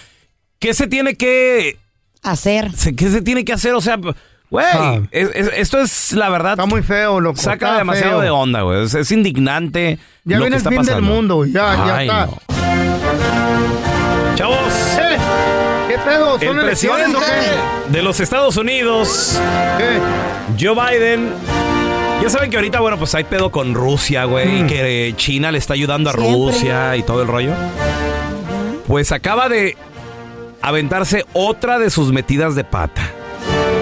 [0.60, 1.78] ¿qué se tiene que
[2.22, 2.70] hacer?
[2.98, 3.74] ¿Qué se tiene que hacer?
[3.76, 3.98] O sea,
[4.50, 5.00] güey, Ah.
[5.12, 6.52] es- es- esto es la verdad.
[6.54, 7.38] Está muy feo, loco.
[7.38, 8.22] Saca está demasiado feo.
[8.22, 8.84] de onda, güey.
[8.84, 10.00] Es, es indignante.
[10.26, 11.14] Ya lo viene que el está fin del pasando.
[11.14, 11.52] mundo, güey.
[11.54, 12.26] Ya, ya Ay, está.
[12.26, 12.38] no.
[14.36, 14.58] Chavos.
[16.04, 16.40] ¿Qué pedo?
[16.40, 17.46] ¿Son El elecciones o presidente
[17.88, 17.92] qué?
[17.92, 19.40] de los Estados Unidos,
[20.60, 21.32] Joe Biden.
[22.22, 25.58] Ya saben que ahorita, bueno, pues hay pedo con Rusia, güey, y que China le
[25.58, 26.32] está ayudando a Siempre.
[26.34, 27.54] Rusia y todo el rollo.
[28.88, 29.76] Pues acaba de
[30.62, 33.02] aventarse otra de sus metidas de pata.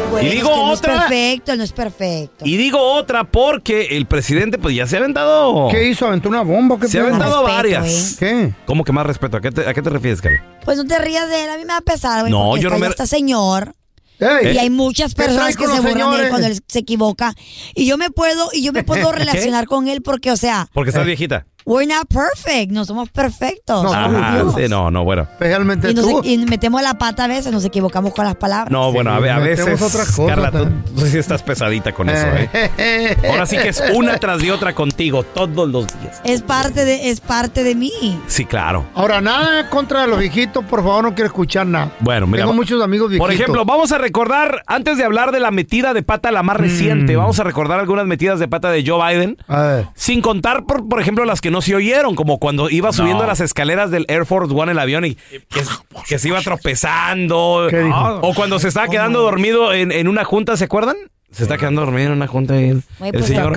[0.10, 0.93] Bueno, Y digo es que no otra.
[0.93, 2.45] es perfecto, no es perfecto.
[2.45, 5.68] Y digo otra porque el presidente, pues ya se ha aventado.
[5.70, 6.07] ¿Qué hizo?
[6.07, 6.78] ¿Aventó una bomba?
[6.80, 8.16] ¿Qué Se ha aventado Respeto, varias.
[8.20, 8.53] ¿Qué?
[8.66, 9.38] ¿Cómo que más respeto?
[9.38, 10.41] ¿A qué te, a qué te refieres, Carlos?
[10.66, 12.32] Pues no te rías de él, a mí me va a pesar, güey.
[12.32, 13.76] No, yo no está me- ya este señor.
[14.20, 16.80] Ey, Y hay muchas ¿qué trae personas que se burlan de él cuando él se
[16.80, 17.34] equivoca.
[17.74, 20.89] Y yo me puedo, y yo me puedo relacionar con él porque, o sea, Porque
[20.89, 21.45] estás viejita.
[21.70, 23.84] We're not perfect, no somos perfectos.
[23.84, 24.55] No, Ajá, Dios.
[24.57, 25.22] sí, no, no, bueno.
[25.24, 26.22] Especialmente Y, nos- tú.
[26.24, 28.72] y metemos la pata a veces, nos equivocamos con las palabras.
[28.72, 32.26] No, bueno, a, a veces, otras cosas Carla, tú, tú sí estás pesadita con eso,
[32.28, 33.17] ¿eh?
[33.30, 36.22] Ahora sí que es una tras de otra contigo todos los días.
[36.24, 37.91] Es parte de, es parte de mí.
[38.28, 38.86] Sí, claro.
[38.95, 41.91] Ahora, nada contra los viejitos, por favor, no quiero escuchar nada.
[41.99, 42.43] Bueno, mira.
[42.43, 43.28] Tengo muchos amigos viejitos.
[43.28, 46.57] Por ejemplo, vamos a recordar, antes de hablar de la metida de pata, la más
[46.57, 47.20] reciente, Mm.
[47.20, 49.38] vamos a recordar algunas metidas de pata de Joe Biden.
[49.47, 49.88] A ver.
[49.93, 53.39] Sin contar, por, por ejemplo, las que no se oyeron, como cuando iba subiendo las
[53.39, 55.62] escaleras del Air Force One el avión y que,
[56.07, 57.68] que se iba tropezando.
[57.70, 58.20] ¿Qué dijo?
[58.22, 60.95] O cuando se estaba quedando dormido en, en una junta, ¿se acuerdan?
[61.32, 63.53] Se está quedando dormido en una junta y el, pues, señor.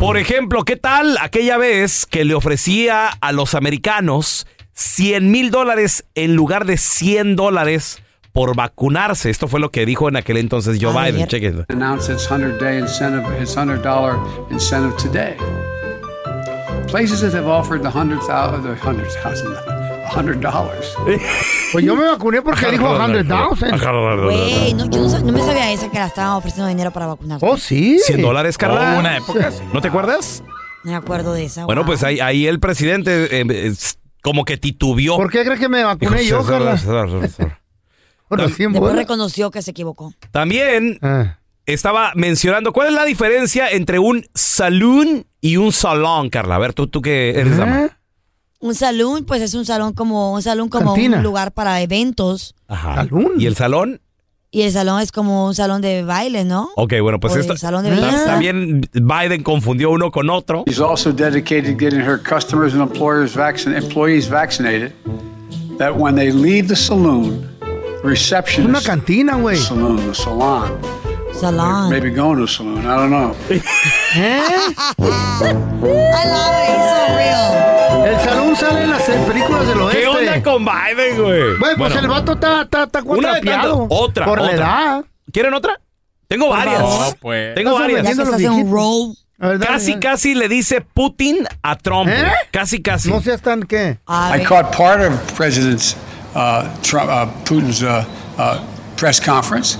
[0.00, 6.04] Por ejemplo, ¿qué tal aquella vez que le ofrecía a los americanos 100 mil dólares
[6.14, 8.00] en lugar de 100 dólares
[8.32, 9.30] por vacunarse?
[9.30, 11.26] Esto fue lo que dijo en aquel entonces Joe Biden.
[11.26, 11.64] Chequen.
[16.88, 19.54] Places that have offered the 100,000, the 100,000,
[20.10, 21.20] $100.
[21.72, 24.24] Pues yo me vacuné porque dijo 100,000.
[24.24, 27.06] Güey, no, yo no, sab- no me sabía esa que la estaban ofreciendo dinero para
[27.06, 27.44] vacunarse.
[27.46, 27.98] Oh, sí.
[27.98, 28.94] 100 dólares, Carla.
[28.96, 29.50] Oh, una época.
[29.72, 30.42] ¿No te acuerdas?
[30.84, 31.64] No me acuerdo de esa.
[31.64, 31.86] Bueno, wow.
[31.88, 35.16] pues ahí, ahí el presidente eh, es como que titubeó.
[35.16, 36.72] ¿Por qué crees que me vacuné Dijo, yo, Carla?
[38.30, 38.96] Los 100 Después bolas.
[38.96, 40.12] reconoció que se equivocó.
[40.30, 41.38] También Ah.
[41.66, 46.54] Estaba mencionando cuál es la diferencia entre un saloon y un salón, Carla.
[46.56, 47.56] A ver, tú, tú que eres ¿Eh?
[47.56, 47.98] dama.
[48.58, 51.18] Un salón, pues es un salón como un salón como Cantina.
[51.18, 53.06] un lugar para eventos Ajá.
[53.38, 54.00] ¿Y el salón?
[54.50, 56.70] Y el salón es como un salón de baile, ¿no?
[56.76, 58.24] Ok, bueno, pues O esto salón de belleza.
[58.24, 60.64] también Biden confundió uno con otro.
[60.66, 64.92] She's also dedicated to getting her customers and employers vaccin- employees vaccinated.
[65.78, 67.46] That when they leave the saloon,
[68.02, 68.70] the receptionist.
[68.70, 69.58] Una cantina, güey.
[69.58, 70.72] Saloon, the salon.
[71.40, 71.90] Salon.
[71.90, 72.86] Maybe going to a saloon.
[72.86, 73.34] I don't know.
[73.48, 73.52] I
[76.26, 78.06] love it, it's so real.
[78.06, 80.00] El salón sale en las eh, películas del oeste.
[80.00, 81.40] ¿Qué onda con Biden, güey?
[81.40, 81.98] Güey, pues Bueno.
[82.00, 83.86] el vato está, está, está Una de cuatrapeado.
[83.90, 84.56] Otra, Por la otra.
[84.56, 85.04] edad.
[85.32, 85.80] ¿Quieren otra?
[86.28, 86.76] Tengo varias.
[86.78, 87.00] favor.
[87.06, 87.54] No, pues.
[87.54, 88.02] Tengo Estás varias.
[88.38, 89.22] viejitos.
[89.38, 90.00] A ver, dale, Casi, dale.
[90.00, 92.08] casi le dice Putin a Trump.
[92.08, 92.32] ¿Eh?
[92.50, 93.10] Casi, casi.
[93.10, 93.98] No seas tan qué.
[94.08, 95.94] I caught part of President
[96.34, 98.02] uh, Trump, uh, Putin's uh,
[98.38, 98.58] uh,
[98.96, 99.78] press conference,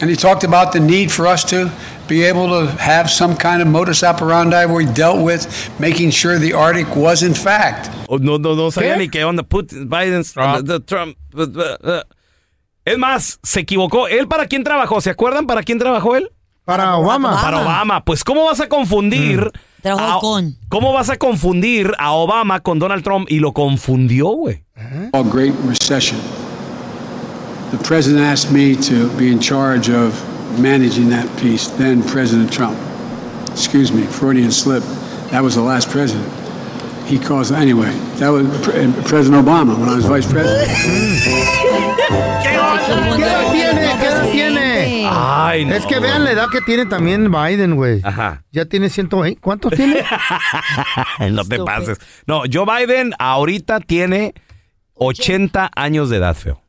[0.00, 1.70] and he talked about the need for us to
[2.08, 5.46] be able to have some kind of modus operandi where we dealt with
[5.78, 9.42] making sure the Arctic was, in fact, Oh, No, no, no sabía ni qué onda.
[9.44, 10.86] Putin, Biden, Trump.
[10.86, 11.16] Trump.
[11.34, 12.02] uh, uh, uh.
[12.84, 14.08] Es más, se equivocó.
[14.08, 15.00] ¿Él para quién trabajó?
[15.00, 16.30] ¿Se acuerdan para quién trabajó él?
[16.64, 17.40] Para Obama.
[17.40, 18.04] Para Obama.
[18.04, 19.50] Pues, ¿cómo vas a confundir?
[19.82, 20.56] Trabajó a- con.
[20.68, 23.30] ¿Cómo vas a confundir a Obama con Donald Trump?
[23.30, 24.64] Y lo confundió, güey.
[25.12, 26.18] a great recession.
[27.70, 30.12] The president asked me to be in charge of
[30.58, 31.68] managing that piece.
[31.68, 32.76] Then President Trump.
[33.50, 34.82] Excuse me, Freudian slip.
[35.30, 36.28] That was the last president.
[37.06, 37.90] He caused anyway.
[38.18, 40.68] That was Pre- President Obama when I was vice president.
[42.42, 43.80] ¿Qué edad tiene?
[44.00, 45.06] ¿Qué edad tiene?
[45.08, 48.00] Ay, no, Es que vean la edad que tiene también Biden, güey.
[48.02, 48.44] Ajá.
[48.52, 49.40] Ya tiene 120.
[49.40, 50.04] ¿Cuántos tiene?
[51.30, 51.98] no te pases.
[52.26, 54.34] No, Joe Biden ahorita tiene
[54.94, 56.60] 80 años de edad, feo.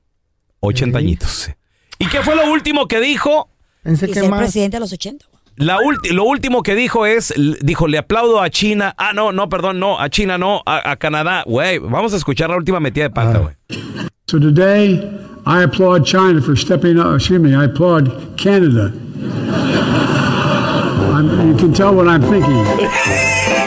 [0.61, 1.51] 80 añitos.
[1.99, 3.49] ¿Y qué fue lo último que dijo?
[3.83, 5.25] Pensé Y ser presidente a los 80.
[5.57, 5.77] La
[6.11, 8.95] lo último que dijo es, dijo, le aplaudo a China.
[8.97, 11.43] Ah, no, no, perdón, no, a China no, a, a Canadá.
[11.45, 13.55] Güey, vamos a escuchar la última metida de pata, güey.
[14.27, 14.93] So today,
[15.45, 17.15] I applaud China for stepping up.
[17.15, 18.93] Excuse me, I applaud Canada.
[21.13, 23.60] I'm, you can tell what I'm thinking.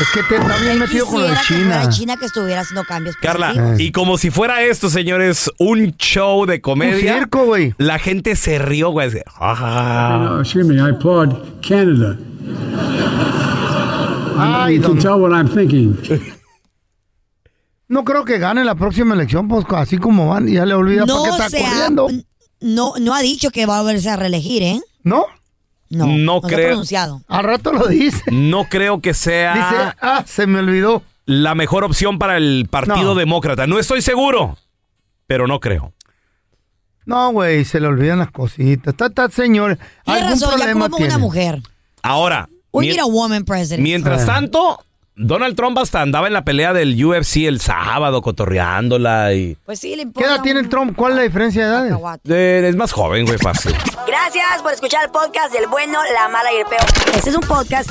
[0.00, 1.88] Es que te está bien metido con lo de Quisiera que China.
[1.90, 3.80] China que estuviera haciendo cambios Carla, positivos.
[3.80, 7.14] y como si fuera esto, señores, un show de comedia.
[7.14, 7.74] Un circo, güey.
[7.78, 9.10] La gente se rió, güey.
[9.40, 11.34] No, excuse me, I applaud
[11.66, 12.16] Canada.
[14.38, 15.96] Ay, you can tell what I'm thinking.
[17.88, 21.16] No creo que gane la próxima elección, pues así como van, ya le olvida No
[21.16, 22.08] por qué está corriendo.
[22.60, 24.80] No, no ha dicho que va a volverse a reelegir, ¿eh?
[25.02, 25.24] ¿No?
[25.90, 26.68] No, No creo.
[26.68, 27.22] pronunciado.
[27.28, 28.22] Al rato lo dice.
[28.30, 31.02] No creo que sea Dice, ah, se me olvidó.
[31.24, 33.14] la mejor opción para el Partido No.
[33.14, 33.66] Demócrata.
[33.66, 34.58] No estoy seguro,
[35.26, 35.92] pero no creo.
[37.06, 38.92] No, güey, se le olvidan las cositas.
[38.92, 39.78] Está, está, señor.
[40.04, 41.14] Tiene razón, ya problema como tiene.
[41.14, 41.62] una mujer.
[42.02, 43.82] Ahora, We need a woman president.
[43.82, 44.84] mientras tanto,
[45.20, 49.56] Donald Trump hasta andaba en la pelea del UFC el sábado cotorreándola y...
[49.66, 50.28] Pues sí, le ¿Qué importa.
[50.34, 50.94] edad tiene el Trump?
[50.94, 52.20] ¿Cuál es la diferencia de edades?
[52.28, 53.74] Eh, es más joven, güey, fácil.
[54.06, 56.84] Gracias por escuchar el podcast del bueno, la mala y el peor.
[57.16, 57.90] Este es un podcast